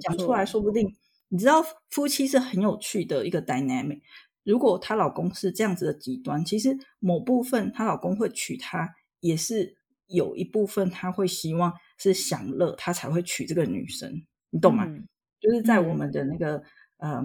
[0.00, 0.86] 讲出来，错说不定
[1.28, 4.00] 你知道，夫妻是很有趣的一个 dynamic。
[4.44, 8.88] 如果她老公是这样子的极端，其实某部分她老公会娶她，
[9.20, 9.76] 也是
[10.06, 14.10] 有一部分他会希望是享乐，他才会娶这个女生，
[14.50, 14.84] 你懂吗？
[14.86, 15.06] 嗯
[15.40, 16.62] 就是在我嗯们的那个、
[16.96, 17.22] 呃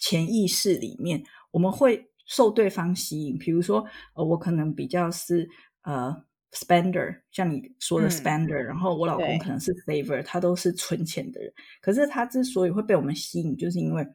[0.00, 3.38] 潜意识里面，我们会受对方吸引。
[3.38, 3.84] 比如说，
[4.14, 5.48] 呃，我可能比较是
[5.82, 6.14] 呃
[6.52, 11.52] spender，像你说的嗯 spender，、然后我老公可能是 saver，他都是存钱的人。
[11.80, 14.06] 可是他之所以会被我们吸引，就是因为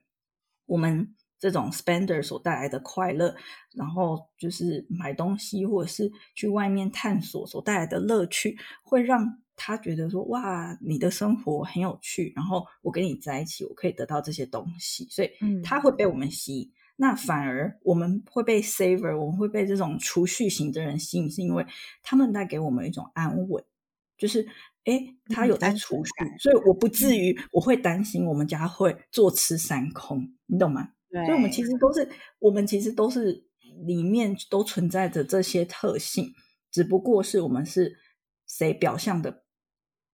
[0.66, 3.36] 我们这种 spender 所带来的快乐，
[3.74, 16.72] 然后就是买东西或者是去外面探索所带来的乐趣，会让他觉得说哇，你的生活很有趣，然后我跟你在一起，我可以得到这些东西，所以嗯他会被我们吸引。
[17.02, 21.66] 那反而我们会被 saver，我们会被这种储蓄型的人吸引，是因为
[22.04, 23.64] 他们带给我们一种安稳，
[24.18, 24.46] 就是
[24.84, 27.16] 诶，他有在储蓄，感所以我不至。
[27.16, 30.90] 于我会担心我们家会坐吃山空，你懂吗？
[31.10, 32.10] 对，所以我们其实都是，
[32.40, 33.46] 我们其实都是
[33.86, 36.34] 里面都存在着这些特性，
[36.70, 37.98] 只不过是我们是
[38.46, 39.46] 谁表象的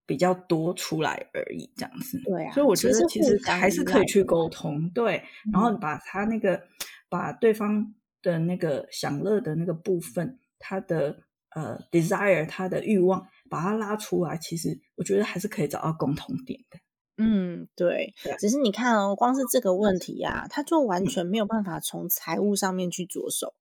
[0.06, 2.22] 比较多出来而已，这样子。
[2.26, 2.54] 对啊。
[2.54, 5.80] 所以我觉得其实还是可以去沟通，对，然后嗯。
[5.80, 6.62] 把他那个
[7.10, 11.24] 把对方的那个享乐的那个部分，他的
[11.56, 16.80] 呃 desire，他的欲望，把它拉出来，其实我觉得还是可以找到共同点的。
[17.18, 23.54] 嗯，对对，只是你看哦，光是这个问题呀、他就完全没有办法从财务上面去着手，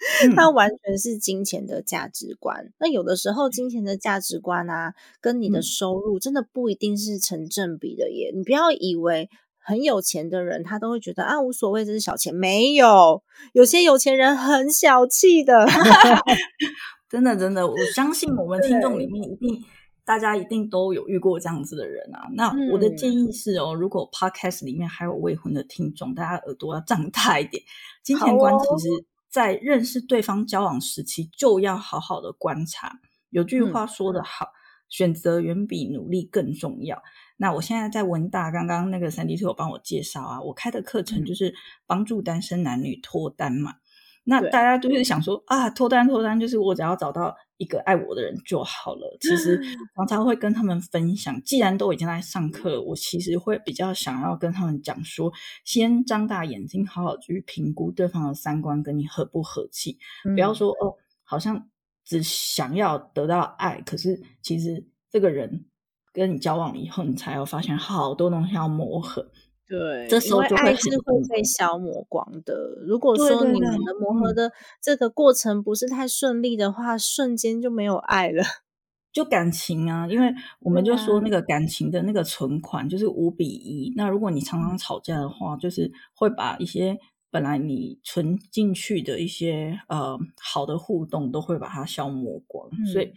[0.34, 2.72] 它完全是金钱的价值观。
[2.78, 8.32] 那有的时候，金钱的价值观啊，跟你的嗯收入真的不一定是成正比的耶。
[8.34, 12.34] 你不要以为很有钱的人，他都会觉得啊无所谓，这是小钱。
[12.34, 15.66] 没有，有些有钱人很小气的。
[17.10, 19.62] 真的，真的，我相信我们听众里面一定
[20.04, 22.28] 大家一定都有遇过这样子的人啊。
[22.34, 27.62] 那我的嗯建议是哦，如果 podcast 里面还有未婚的听众，大家耳朵要张大一点。
[28.02, 28.88] 金钱观其实
[29.30, 32.98] 在认识对方交往时期就要好好的观察。
[33.30, 34.48] 有句嗯话说得好，
[34.88, 37.00] 选择远比努力更重要。
[37.36, 41.54] 那我现在在文大，刚刚那个三 D 是有帮我介绍啊，我开的课程嗯就是
[41.86, 43.76] 帮助单身男女脱单嘛。
[44.24, 49.18] 那大家就是想说啊，脱单脱单，就是我只要找到一个爱我的人就好了。
[49.20, 49.60] 其实
[49.94, 55.30] 常常会跟他们分享，既然都已经在上课，我其实会比较想要跟他们讲说，
[55.62, 59.98] 先张大眼睛，好好去评估对方的三观跟你合不合气，
[60.34, 61.68] 不要嗯说哦，好像
[62.02, 65.66] 只想要得到爱，可是其实这个人
[66.14, 69.30] 跟你交往以后，你才要发现好多东西要磨合。
[69.70, 72.54] 对，这时候爱是会被消磨光的。
[72.84, 74.52] 如果说你们的磨合嗯的
[74.82, 78.42] 这个过程不是太顺利的话，瞬间就没有爱了。
[79.14, 83.92] 就感情啊，因为我们就说那个感情的那个存款就是五比一。
[83.96, 86.98] 那如果你常常吵架的话，就是会把一些
[87.30, 92.68] 本来你存进去的一些呃好的互动，都会把它消磨光。
[92.92, 93.12] 所以，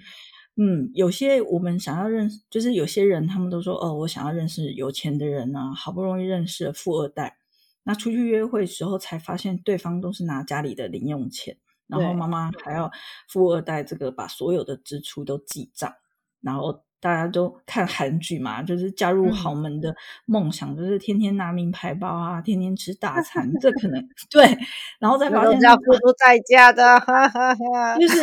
[0.55, 7.37] 嗯，有些我们想要认识，就是有些人他们都说哦，我想要认识有钱的人啊，好不容易认识了富二代，
[7.83, 11.57] 那出去约会时候才发现对方都是拿家里的零用钱。
[11.85, 12.89] 然后妈妈还要
[13.27, 15.93] 富二代这个把所有的支出都记账，
[16.41, 19.93] 然后大家都看韩剧嘛，就是嫁入嗯豪门的
[20.25, 24.57] 梦想，就是天天拿名牌包啊，天天吃大 餐，这可能对，
[24.97, 27.97] 然后再发现这都是要付出代价的，哈哈哈。
[27.99, 28.21] 就是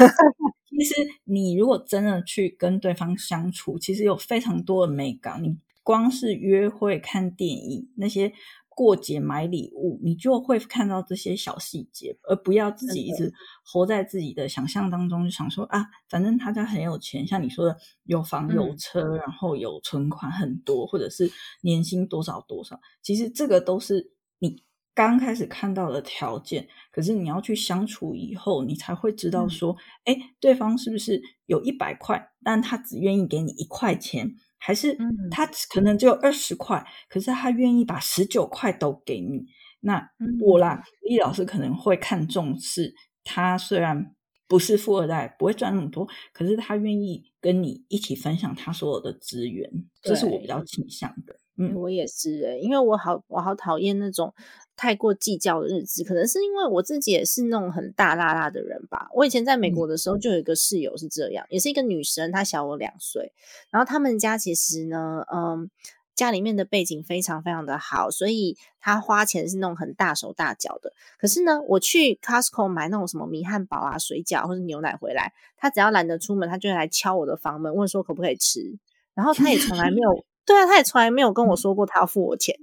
[0.80, 5.42] 其实你如果真的去跟对方相处，其实有非常多的美感。
[5.42, 8.32] 你光是约会、看电影那些
[8.70, 13.30] 过节买礼物，你就会看到这些小细节，而不要自己一直
[13.62, 24.64] 活在自己的想象当中，就想说啊，反正他家很有钱，像你说的有房有嗯车，然后有存款很多，或者是年薪多少多少，其实这个都是你。
[24.94, 39.46] 刚开始看到的条件，可是你要去相处以后，你才会知道嗯说，哎、对方是不是有一百块，但他只愿意给你一块钱，还是嗯他可能只有二十块，可是他愿意把十九块都给你。
[39.80, 44.14] 那嗯我啦，李老师可能会看重是他虽然
[44.46, 49.70] 不是富二代，不会赚那么多，可是他愿意跟你一起分享他所有的资源，
[50.02, 51.36] 这是我比较倾向的。
[51.60, 54.32] 嗯，我也是诶、因为我好我好讨厌那种
[54.76, 59.08] 太过计较的日子，可能是因为我自己也是那种很大辣辣的人吧。
[59.14, 63.32] 我以前在美国的时候就有一个室友是这样，也是一个女生，她小我两岁，
[63.70, 65.70] 然后他们家其实呢，嗯。
[66.12, 70.92] 家里面的背景非常非常的好，所以她花钱是那种很大手大脚的。
[71.18, 78.76] 可是呢，我去 Costco 买那种什么米汉堡啊、水饺或者牛奶回来，她只要懒得出门，她就会来敲我的房门，问说可不可以吃。
[79.14, 82.56] 然后她也从来没有，对啊，他也从来没有跟我说过他要付我钱。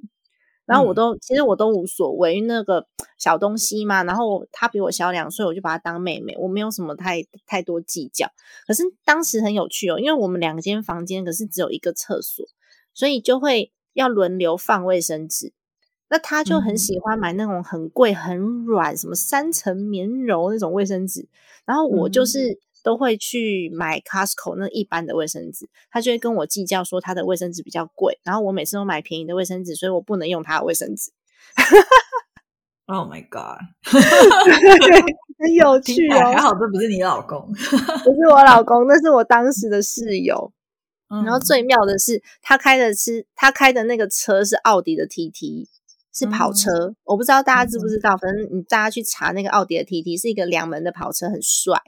[0.65, 4.03] 然后我都、其实我都无所谓，因为那个小东西嘛。
[4.03, 8.29] 然后他比我小两岁，我就把他当妹妹，我没有什么太太多计较。
[8.67, 12.45] 可是当时很有趣哦，因为我们两间房间，可是只有一个厕所。
[12.93, 15.53] 所以就会要轮流放卫生纸，
[16.09, 21.29] 那他就很喜欢买那种很贵、很软、什么三层棉柔那种卫生纸，
[21.63, 31.11] 然后我就是都会去买 Costco 那一般的卫生纸，他就会跟我计较说他的卫生纸比较贵，然后我每次都买便宜的卫生纸，所以我不能用他的卫生纸。
[32.85, 33.59] Oh my god，
[35.37, 40.53] 很有 趣哦，还好这不是你老公，不是我老公，那是我当时的室友。
[41.11, 45.67] 嗯然后最妙的是，他开的是他开的那个车是奥迪的 TT，
[46.13, 46.95] 是跑车。
[47.03, 51.81] 我不知道大家知不知道，反正你大家去查那个奥迪的 TT 是一个两门的跑车，很帅。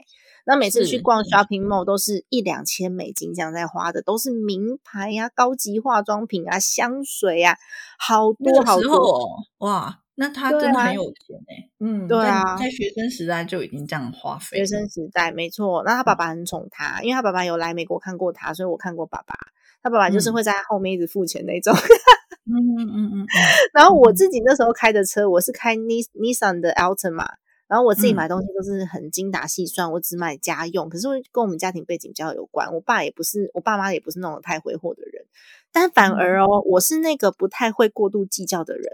[0.46, 7.56] 那每次去逛 shopping mall 都是一两千美金这样在花的，都是名牌呀、高级化妆品啊、香水啊，
[7.98, 8.94] 好多好多。
[8.96, 9.28] 哦，
[9.58, 19.34] 哇，那他真的很有钱哎、嗯，对啊在在学生时代就已经这样花费学，生时代没错，那他爸爸很宠他，因为他爸爸有来美国看过他，所以我看过爸爸。
[19.82, 21.74] 他爸爸就是嗯会在他后面一直付钱那种。
[21.74, 23.26] 嗯嗯嗯 嗯
[23.72, 27.26] 然后我自己那时候开的车，我是开 Nis Nissan 的 Altima，
[27.70, 30.88] 然后我自己嗯买东西都是很精打细算，我只买家用。
[30.88, 35.24] 可是跟我们家庭背景比较有关，我爸也不是，我爸妈也不是那种太挥霍的人，
[35.72, 38.84] 但反而哦，我是那个不太会过度计较的人，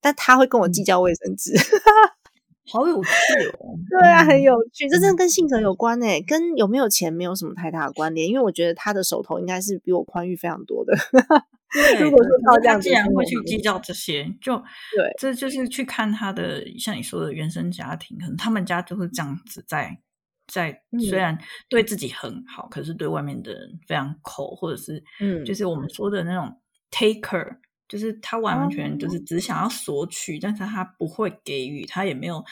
[0.00, 1.52] 但他会跟我计较卫生纸。
[2.72, 3.10] 好有趣
[3.58, 8.28] 哦，对啊，很嗯有趣，这真的跟性格有关诶，跟有没有钱没有什么太大的关联。
[8.28, 10.96] 因为我觉得他的手头应该是比我宽裕非常多的。
[11.72, 15.12] 对如果说可是照这样他既然会去计较这些，就对。
[15.18, 20.00] 这就是去看他的，像你说的原生家庭，可能他们家就是这样子在
[20.48, 21.20] 在，虽嗯。
[21.20, 25.44] 然对自己很好，可是对外面的人非常抠，或者是嗯。
[25.44, 26.60] 就是我们说的那种
[26.90, 27.58] taker，
[27.88, 29.22] 就是他完完全全就是哦。
[29.26, 32.44] 只想要索取，但是他不会给予，他也没有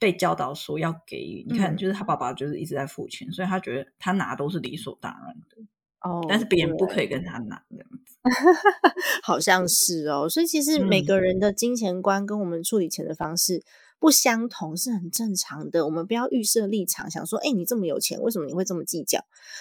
[0.00, 1.44] 被教导说要给予。
[1.48, 1.76] 你看，嗯。
[1.76, 5.62] 就是他爸爸就是一直在付钱，所以他觉得他拿都是理所当然的，
[6.08, 8.16] 哦，但是别人不可以跟他拿这样子。
[9.22, 13.62] 好像是哦，所以其实每嗯个人的金钱观跟我们处理钱的方式
[13.98, 15.84] 不相同是很正常的。
[15.86, 19.20] 我们不要预设立场，想说，哎，你这么有钱，为什么你会这么计较？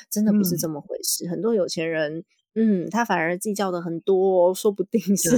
[0.09, 1.27] 真的不是嗯这么回事。
[1.29, 2.23] 很多有钱人，
[2.55, 5.29] 嗯，他反而计较的很多、哦，说不定是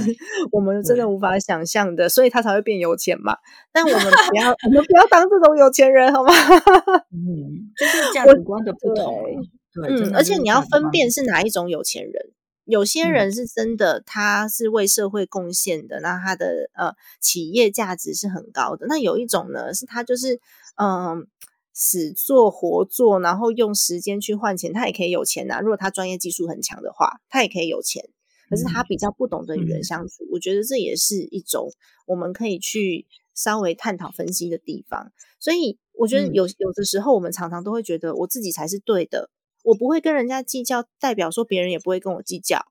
[0.50, 3.36] 我们真的无法想象的，所以他才会变有钱嘛。
[3.70, 6.32] 但我们不要， 我们不要当这种有钱人，好吗？
[7.12, 9.42] 嗯，就是价值观的不同啊。
[9.72, 12.32] 对，嗯，而且你要分辨是哪一种有钱人。
[12.64, 18.86] 有些嗯人是真的，他是为社会贡献的，那他的呃企业价值是很高的。
[18.86, 20.40] 那有一种呢，是他就是
[20.76, 21.26] 嗯、
[21.72, 28.08] 死做活做，然后用时间去换钱，他也可以有钱呐、如果他专业技术很强的话，他也可以有钱。
[28.48, 31.72] 可是他比较不懂得与人嗯相处，我觉得这也是一种
[32.06, 35.12] 我们可以去稍微探讨分析的地方。
[35.40, 39.30] 所以我觉得嗯有有的时候，我们常常都会觉得我自己才是对的，
[39.64, 42.66] 我不会跟人家计较，代表说别人也不会跟我计较。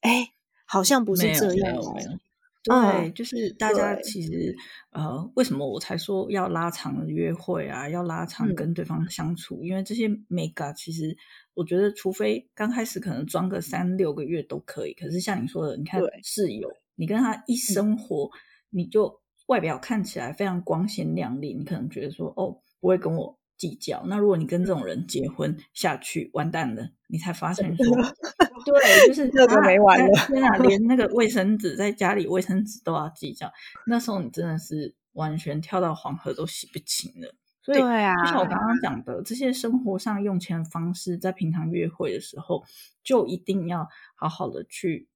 [0.00, 0.32] 哎，
[0.66, 1.76] 好像不是这样
[2.62, 4.56] 对，就是大家其实
[4.90, 8.54] 呃，为什么我才说要拉长约会啊，要拉长嗯。
[8.56, 9.62] 跟对方相处？
[9.62, 11.16] 因为这些 mega 其实
[11.54, 18.28] 我觉得，除非刚开始可能装个三六个月都可以，可是像你说的，你看室友，你跟他一生活，
[18.70, 24.02] 你就外表看起来非常光鲜亮丽，你可能觉得说哦，不会跟我计较。
[24.06, 27.84] 那如果你跟这种人结婚下去，完蛋了，你才发现说，
[28.64, 33.52] 对，就是这个啊没完了天啊，连那个 卫生纸在家里卫生纸都要计较，
[33.86, 37.34] 那时候你真的是完全跳到黄河都洗不清了。
[37.62, 42.62] 所以，对啊就像我刚刚讲的，这些生活上用钱的方式，在平常约会的时候，
[43.02, 45.08] 就一定要好好的去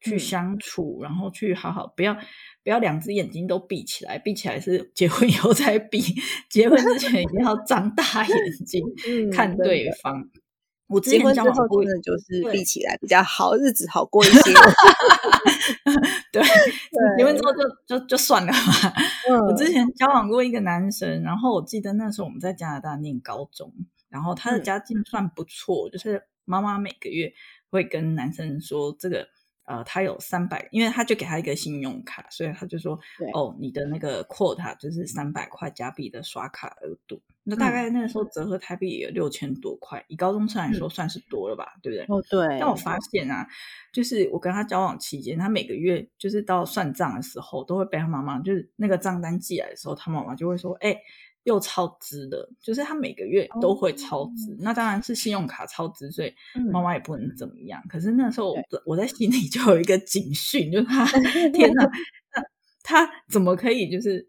[0.00, 2.14] 去嗯相处，然后去好好不要
[2.62, 6.00] 不要两只眼睛都闭起来，闭起来是结婚以后再闭，
[6.50, 8.36] 结婚之前一定要张大眼
[8.66, 10.28] 睛、 嗯看对方。
[10.88, 14.52] 我之前结婚之交往过一后真的就是对闭起来比较好，日子好过一些。
[16.30, 16.40] 对，
[17.18, 18.92] 结婚之后就就就算了吧。
[19.48, 23.72] 我之嗯前交往过一个男生，然后我记得那时候我们在加拿大念高中，
[24.08, 27.32] 然后他的嗯家境算不错，就是妈妈每个月
[27.68, 29.26] 会跟男生说这个。
[29.66, 32.98] 呃，他有三百，因为他就给他一个信用卡，所以他就说，
[33.34, 38.24] 哦，你的那个 quota 就是三百块加币的刷卡额度，那大概那个时候。
[38.26, 41.22] 折合台币也有六千多块，以高中生来说算是。
[41.28, 42.16] 多了吧，对不对？
[42.16, 42.96] 哦，对，但我发。
[43.10, 43.44] 现啊，
[43.92, 50.96] 就是我跟他交往期间，他每个月就是到算账的时候，都会被他妈妈就是那个账单寄来的时候，他妈妈就会说：“哎、
[51.46, 54.54] 又超支的。”就是他每个月都会超支。
[54.60, 57.82] 那当然是信用卡超支，所以嗯妈妈也不能怎么样。
[57.88, 61.06] 可是那时候我在心里就有一个警讯，就是他
[61.50, 62.42] 天哪，那
[62.82, 64.28] 他怎么可以就是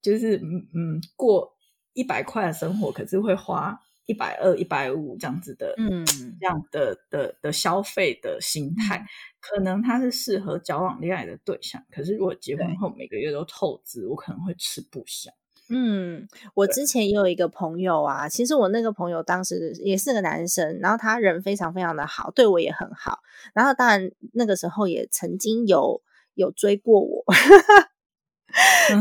[0.00, 1.56] 就是嗯嗯过
[1.94, 6.06] 一百块的生活，可是会花一百二、一百五这样子的，嗯
[6.40, 9.04] 这样的的的消费的心态，
[9.40, 15.30] 可能他是适合交往恋爱的对象，可是如果结婚后每个月都透支，我可能会吃不消。
[15.70, 23.18] 嗯，我之前也有一个朋友啊，其实我那个朋友当时也是个男生，然后他人非常非常的好，对我也很好，
[23.52, 26.00] 然后当然那个时候也曾经有
[26.34, 27.22] 有追过我，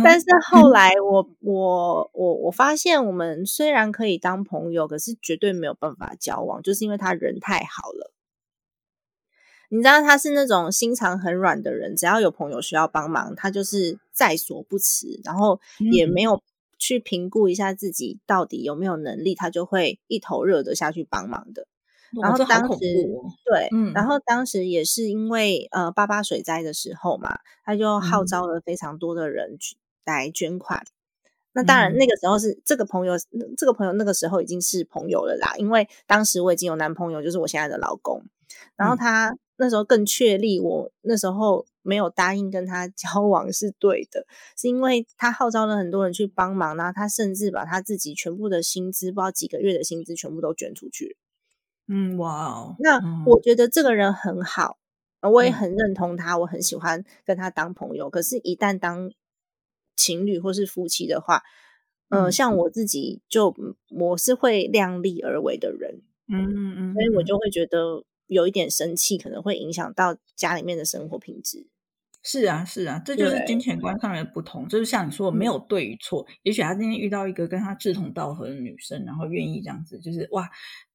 [0.04, 0.26] 但是。
[0.52, 8.12] 后来我我我我发现我们虽然可以当朋友，可是绝对没有办法交往，就是因为他人太好了。
[9.70, 15.60] 你知道他是那种心肠很软的人，只要有朋友需要帮忙，他就是在所不辞，然后
[15.92, 16.10] 也嗯。
[16.14, 16.42] 没有
[16.78, 21.68] 去评估一下自己到底有没有能力，他就会一头热的下去帮忙的。
[22.22, 29.76] 然后当时哦对，嗯然后当时也是因为呃八八水灾的时候嘛，他就号嗯召了非常多的人去
[30.06, 30.86] 来捐款。
[31.52, 33.14] 那当然，嗯那个时候是这个朋友，
[33.58, 35.56] 这个朋友那个时候已经是朋友了啦。
[35.58, 38.24] 因为当时我已经有男朋友，就是我现在的老公。
[38.78, 44.26] 然后嗯他那时候更确立，我那时候没有答应跟他 交往是对的，
[44.58, 51.18] 是因为他号召了很多人去帮忙，然后他甚至把他自己全部的薪资，不知道几个月的薪资全部都捐出去。
[51.88, 53.24] 嗯，哇哦，那嗯。
[53.26, 54.78] 我觉得这个人很好，
[55.22, 55.54] 呃我也嗯。
[55.54, 58.10] 很认同他，我很喜欢跟他当朋友。
[58.10, 59.12] 可是，一旦当
[59.96, 61.44] 情侣或是夫妻的话，
[62.10, 62.56] 呃，嗯像。
[62.58, 71.68] 我自己就嗯我是会量力而为的人，嗯，嗯所以我就会觉得有一点生气，可能会影响到家里面的生活品质。
[72.24, 74.68] 是啊，是啊，这就是金钱观上面的不同。
[74.68, 76.28] 就是像你说，没有对与错。
[76.44, 80.50] 也许他今天遇到一个跟他志同道合的女生，然后愿意这样子，就是哇，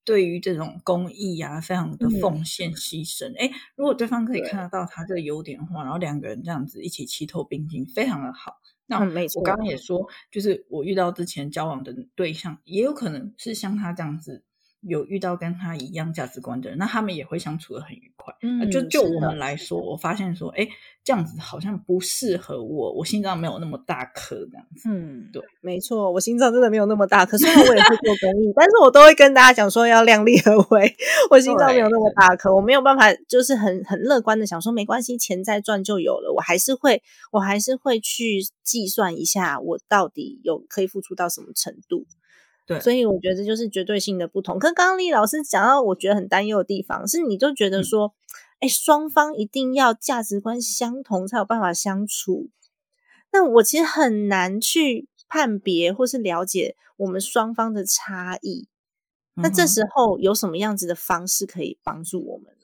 [0.04, 3.32] 对于这种公益啊，非常的嗯奉献牺牲。
[3.38, 8.60] 哎、如果对方可以看得到他这个优点的话，然后两个人这样子一起齐头并进，非常的好。
[8.84, 14.42] 那嗯没错我刚刚也说，就是我遇到之前交往的对象，也有可能是像他这样子。
[14.82, 18.34] 有遇到跟他一样价值观的人，那他们也会相处的很愉快。
[18.42, 20.66] 嗯就就我们来说，我发现说，哎，
[21.04, 24.88] 这样子好像不适合我，我心脏没有那么大颗这样子。
[24.88, 30.96] 嗯，对，没错，我心脏真的没有那么大，可是我也会做公益，但是我都会跟大家讲说要量力而为。
[31.30, 36.32] 我心脏没有那么大颗，我没有办法，就是很很乐观的想说没关系，钱再赚就有了。
[36.36, 42.06] 我还是会，我还是会去计算一下，我到底有可以付出到什么程度。
[42.72, 44.58] 对所以我觉得这就是绝对性的不同。
[44.58, 48.14] 可刚刚丽老师讲到，我觉得很担忧的地方是，你就觉得说，
[48.60, 52.48] 哎、双方一定要价值观相同才有办法相处。
[53.32, 58.68] 那我其实很难去判别或是了解我们双方的差异。
[59.34, 62.61] 那这时候有什么样子的方式可以帮助我们呢？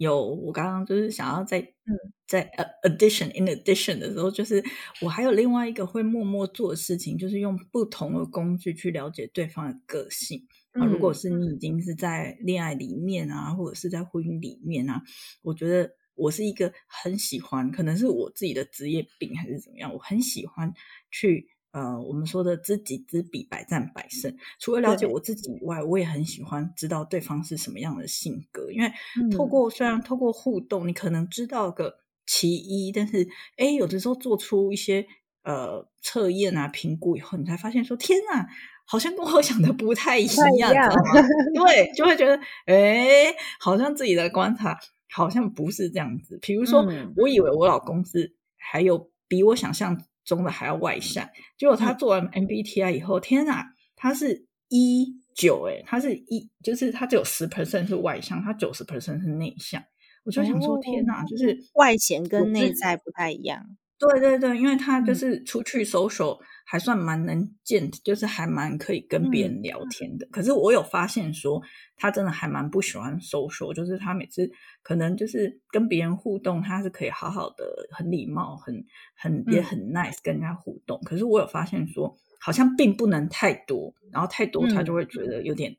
[0.00, 1.92] 有，我刚刚就是想要在嗯
[2.26, 4.64] 在呃 addition in addition 的时候，就是
[5.02, 10.46] 我还有另外一个会默默做的事情，就是用不同的工具去了解对方的个性。
[10.72, 15.02] 啊，如果嗯是你已经是在恋爱里面啊，或者是在婚姻里面啊，
[15.42, 20.72] 我觉得我是一个很喜欢，可能是我自己的职业病还是怎么样，我很喜欢
[21.10, 24.36] 去呃，我们说的知己知彼，百战百胜。
[24.58, 28.88] 除了了解我自己以外，我也很喜欢知道对方是什么样的性格，因为
[29.36, 35.06] 透嗯过虽然透过互动，你可能知道个其一，但是诶，有的时候做出一些
[35.44, 38.46] 呃测验啊、评估以后，你才发现说，天呐！
[38.84, 41.28] 好像跟我 想的不太一样，样知道吗？
[41.54, 44.76] 对，就会觉得，哎，好像自己的观察
[45.12, 46.36] 好像不是这样子。
[46.42, 59.82] 比如说，嗯我以为我老公是还有比我想象中的还要外向，结果他嗯做完 MBTI 以后，天哪，他是一九，哎，他是一，就是他只有十 percent 是外向，他九十 percent 是内向。
[60.24, 63.64] 我就想说，天哪，就是外显跟内在不太一样。
[64.00, 70.26] 对对对，因为他就嗯是出去 social 还算蛮能见，就是还蛮可以跟别嗯人聊天的。
[70.32, 71.60] 可是我有发现说，
[71.96, 74.50] 他真的还蛮不喜欢 social，就是他每次
[74.82, 78.82] 可能就是跟别人互动，他是可以好好的、很礼貌、很
[79.14, 80.98] 很也嗯很 nice 跟人家互动。
[81.04, 85.76] 可是我有发现说，好像并不能太多，然后太多他就嗯会觉得有点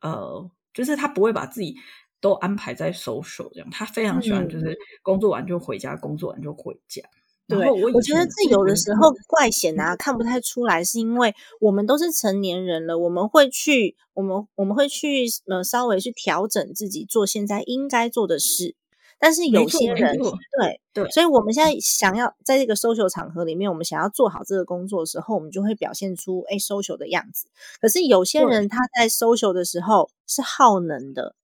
[0.00, 1.74] 呃，就是他不会把自己
[2.20, 7.02] 都安排在 social 这样，他非常喜欢就是工作完就回家，工作完就回家。
[7.46, 18.74] 对，我我觉得这有的时候怪显嗯啊，看不太出来，是因为我们都是成年人了，我们会去，我们我们会去呃稍微去调整自己做现在应该做的事，
[19.18, 21.10] 但是有些人对对。
[21.10, 27.46] 所以我们现在想要在这个 social 场合里面，我们想要做好这个工作的时候，我们就会表现出哎 social 的样子。
[27.80, 28.68] 可是有些人。
[28.68, 31.34] 他在 social 的时候是耗能的，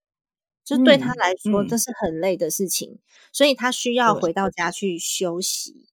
[0.65, 1.69] 就对他嗯来说嗯。
[1.69, 2.99] 这是很累的事情，
[3.33, 5.90] 所以他需要回到家去休息。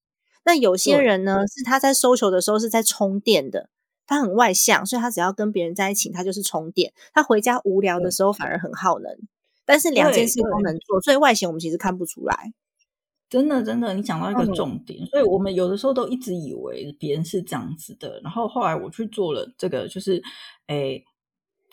[0.48, 3.68] 那有些人呢，是他在 social 的时候是在充电的，
[4.06, 6.94] 他很外向，所以他只要跟别人在一起，他就是充电。
[7.14, 9.12] 他回家无聊的时候反而很耗能，
[9.66, 12.54] 但是两件事都能做，所以外显我们其实看不出来。
[13.30, 20.24] 真的，真的，你讲到一个嗯重点，所以我们有的时候都一直以为别人是这样子的，然后后来我去做了这个，就是，
[20.68, 21.04] 诶，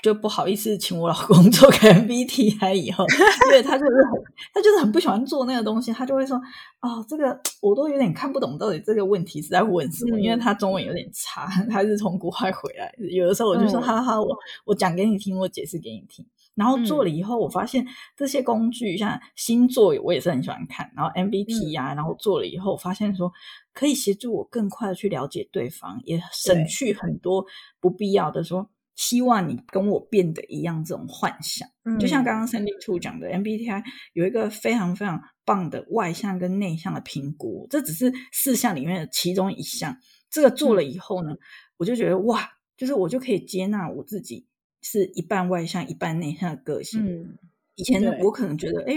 [0.05, 3.07] 就不好意思请我老公 做个 MBTI 以后，
[3.48, 6.36] 因为他就是很，他就是很不喜欢做那个东西，他就会说，
[6.82, 14.28] 哦，这个我都有点看不懂，到底这个问题是在问什么，因为嗯他中文有点差，他是从国外回来，有的时候我就说，嗯哈哈，我
[14.66, 16.22] 我讲给你听，我解释给你听。
[16.55, 17.84] 然后做了以后，我发现
[18.14, 20.88] 这些工具，像星座，我也是很喜欢看。
[20.94, 23.32] 然后 MBT 啊，然后做了以后，我发现说
[23.72, 27.44] 可以协助我更快的去了解对方，也省去很多
[27.80, 31.68] 不必要的说希望你跟我变得一样这种幻想。
[31.99, 33.82] 就像刚刚 Sandy Two 讲的，MBTI
[34.12, 39.97] 有一个非常非常棒的外向跟内向的评估，这只是四项里面的其中一项。
[40.30, 41.36] 这个做了以后呢，
[41.76, 44.47] 我就觉得哇，就是我就可以接纳我自己
[44.82, 47.05] 是一半外向一半内向的个性。
[47.05, 47.38] 嗯，
[47.76, 48.94] 以前我可能觉得，哎，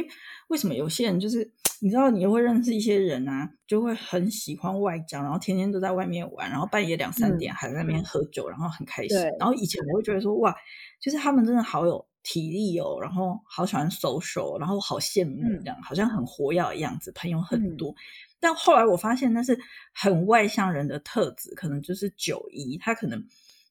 [0.49, 1.51] 为什么有些人就是
[1.81, 9.17] 你知道，你会认识一些人啊，就会很喜欢外交，然后天天都在外面玩，然后半夜两三点还在那边喝酒，然后很开心。
[9.39, 10.55] 然后以前我会觉得说，哇，
[10.99, 17.93] 就是他们真的好有体力哦，然后好喜欢 social，然后好羡慕嗯这样，好像很活跃的样子，朋友很多。
[18.39, 19.57] 但后来我发现那是
[19.93, 23.23] 很外向人的特质，可能就是九一，他可能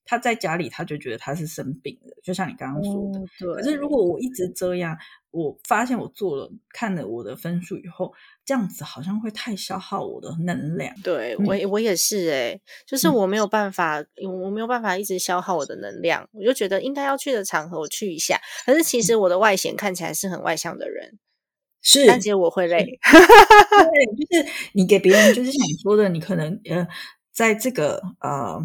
[0.07, 3.55] 他在家里他就觉得他是生病的，就像你刚刚说的。
[3.57, 4.97] 可是如果我一直这样，
[5.33, 10.95] 我发现我做了看了我的分数以后，这样子好像会太消耗我的能量。
[11.03, 14.03] 对我也我也是诶、就是嗯我没有办法，
[14.43, 18.41] 我没有办法一直消耗我的能量，我就觉得应该要去的场合我去一下。
[18.65, 21.19] 可是其实我的外显看起来是很外向的人，
[21.83, 22.79] 是，但其实我会累。
[23.03, 26.87] 对，就是你给别人，就是像你说的，你可能呃，
[27.33, 28.59] 在这个呃，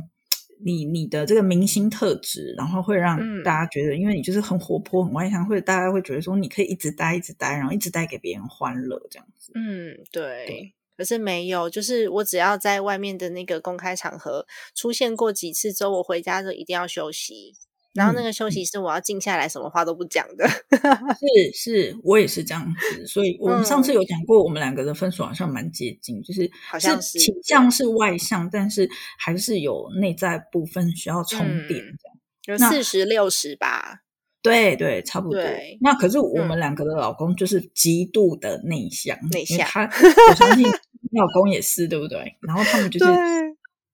[0.64, 9.52] 你你的这个明星特质，然后会让嗯大家觉得，因为你就是很活泼、很外向，或者大家会觉得说，你可以一直待、一直待，然后一直带给别人欢乐这样子。
[9.56, 10.46] 嗯，对。
[10.46, 14.46] 对可是没有，就是我只要在外面的那个公开场合
[14.76, 17.56] 出现过几次之后，我回家就一定要休息。
[17.94, 20.48] 然后那嗯个休息是我要静下来，什么话都不讲的。
[20.48, 31.98] 是 是，我也是这样子，所以我们上次有讲过，我们两个的分数好像蛮接近，就是嗯好像是倾向是外向，但是还是有内在部分需要充电嗯
[32.46, 32.60] 这样。
[32.60, 34.02] 有四十六十吧。
[34.44, 35.40] 对对，差不多。
[35.82, 39.60] 那可是我嗯们两个的老公就是极度的内向，内向
[40.30, 42.36] 我相信你老公也是，对不对？
[42.42, 43.16] 然后他们就是对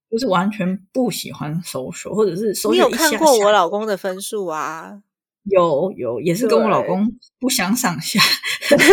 [0.10, 5.02] 就是完全不喜欢 social，或者是 social 你有看过我老公的分数啊？
[5.50, 8.20] 有有，也是跟我老公不相上下，
[8.70, 8.86] 就是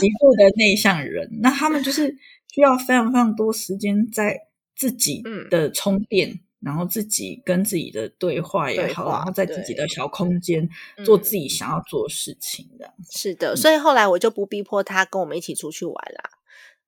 [0.00, 1.28] 极度的内向人。
[1.42, 2.08] 那他们就是
[2.54, 4.34] 需要非常非常多时间在
[4.74, 10.66] 自己嗯的充电，然后自己跟自己的对话也好，然后在自己的小空间
[11.04, 12.66] 做嗯自己想要做的事情。
[13.10, 16.29] 是的，所以后来我就不逼迫他跟我们一起出去玩啦，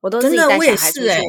[0.02, 1.20] 我都真的我也是欸。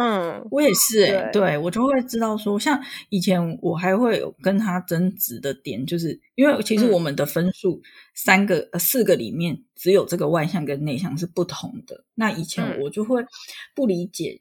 [0.00, 7.82] 嗯，我也是哎、对对我就会知道说，像以前我还会有跟他争执的点，就是因为其实嗯我们的分数
[8.14, 12.04] 三个、呃四个里面只有这个外向跟内向是不同的。
[12.14, 13.22] 那以前嗯我就会
[13.74, 14.40] 不理解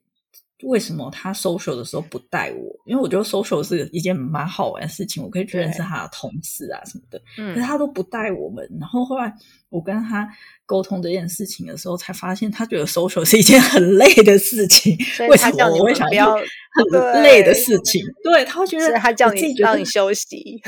[0.64, 7.20] 为什么他 social 的时候不带我，因为我觉得 social 是一件蛮好玩的事情，我可以去认识他的同事啊什么的。
[7.36, 8.66] 可是嗯，他都不带我们。
[8.80, 9.34] 然后后来
[9.70, 10.30] 我跟他
[10.72, 14.98] 沟通这件事情的时候，才发现他觉得 social 是一件很累的事情。
[15.28, 18.02] 为什么我会想要很累的事情？
[18.24, 20.62] 对他会觉得他叫你让你休息。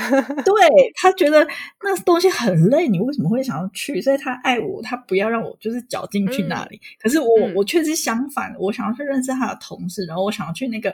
[0.44, 0.54] 对
[1.00, 1.46] 他觉得
[1.82, 3.98] 那东西很累，你为什么会想要去？
[4.02, 6.78] 所以他爱我，他不要让我就是绞进去那里。
[7.00, 10.92] 可是我、嗯我确实相反，我想要去认识他的同事，然后我想要去那个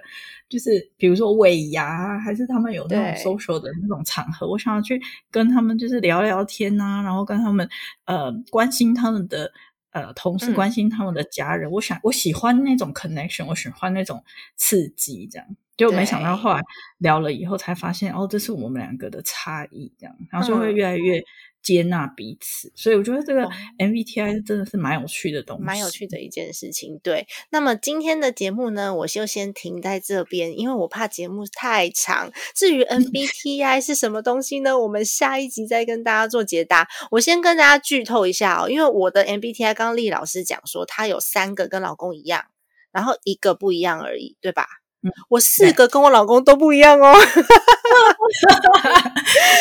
[0.49, 5.01] 就是比如说尾牙，还是他们有那种 social 的那种场合，我想要去
[5.31, 7.67] 跟他们就是聊聊天呐、然后跟他们
[8.05, 9.51] 呃关心他们的。
[9.93, 10.55] 呃，同事嗯。
[10.55, 14.23] 关心他们的家人，我想我喜欢那种 connection，我喜欢那种
[14.55, 15.45] 刺激，这样。
[15.77, 16.61] 就没想到后来
[16.99, 20.75] 聊了以后才发现，哦，这是我们两个的差异，这样，然后就会嗯。
[20.77, 21.21] 越来越
[21.63, 22.73] 接纳彼此。
[22.75, 26.99] 所以我觉得这个哦 MBTI 真的是蛮有趣的东西，蛮有趣的一件事情。
[27.03, 32.33] 对，那么今天的节目呢，我就先停在这边，因为我怕节目太长。
[32.55, 34.79] 至于 MBTI 是什么东西呢？
[34.79, 36.89] 我们下一集再跟大家做解答。
[37.11, 42.45] 我先跟大家剧透一下哦，因为我的 MBTI 刚刚丽老师讲说，她有三个跟老公一样，
[42.93, 44.67] 然后一个不一样而已，对吧？
[45.03, 47.15] 嗯我四个跟我老公都不一样哦。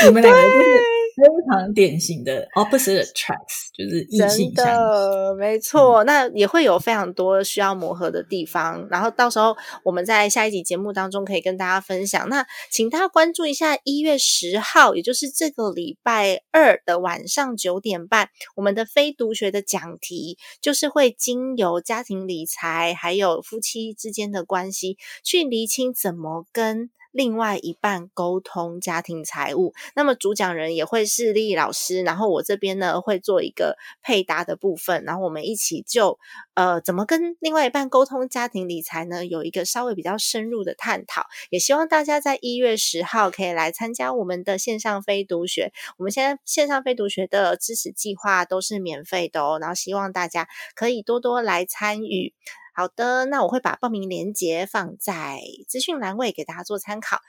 [0.04, 0.84] 你们两个就是
[1.20, 4.76] 非常典型的 opposite attracts，就是异性真相。
[4.76, 8.88] 的，没错，那也会有非常多需要磨合的地方。
[8.90, 12.30] 然后到时候我们在下一集节目当中可以跟大家分享。
[12.30, 26.90] 那请大家关注一下一月十号，也就是这个礼拜二的晚上九点半，我们的非读学的讲题就是会经由家庭理财还有夫妻之间的关系，去厘清怎么跟。
[27.12, 36.20] 另外一半沟通家庭财务，那么主讲人也会是丽丽老师，然后我这边呢会做一个配搭的部分，然后我们一起就
[36.54, 41.24] 呃怎么跟另外一半沟通家庭理财呢，有一个稍微比较深入的探讨。
[41.50, 45.72] 也希望大家在一月十号可以来参加我们的线上非读学。
[45.98, 52.34] 我们现在线上非读学的支持计划都是免费的哦，然后希望大家可以多多来参与。
[52.80, 57.20] 好的，那我会把报名链接放在资讯栏位给大家做参考。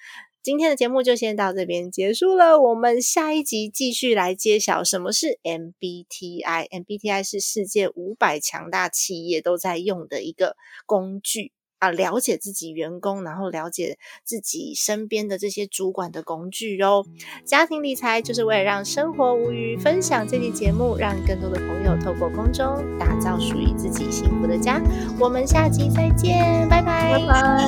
[0.44, 6.68] 今天的节目就先到这边结束了，我们下一集继续来揭晓什么是 MBTI。
[6.68, 10.54] MBTI 是世界五百强大企业都在用的一个
[10.86, 17.04] 工具啊，了解自己员工，然后了解自己身边的这些主管的工具哦。
[17.44, 24.80] 家庭理财就是为了让生活无虞，分享这期节目，让更多的朋友透过空中打造属于自己幸福的家。
[25.18, 27.58] 我们下期再见，拜拜，拜拜，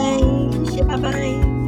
[0.66, 1.61] 谢谢，拜拜。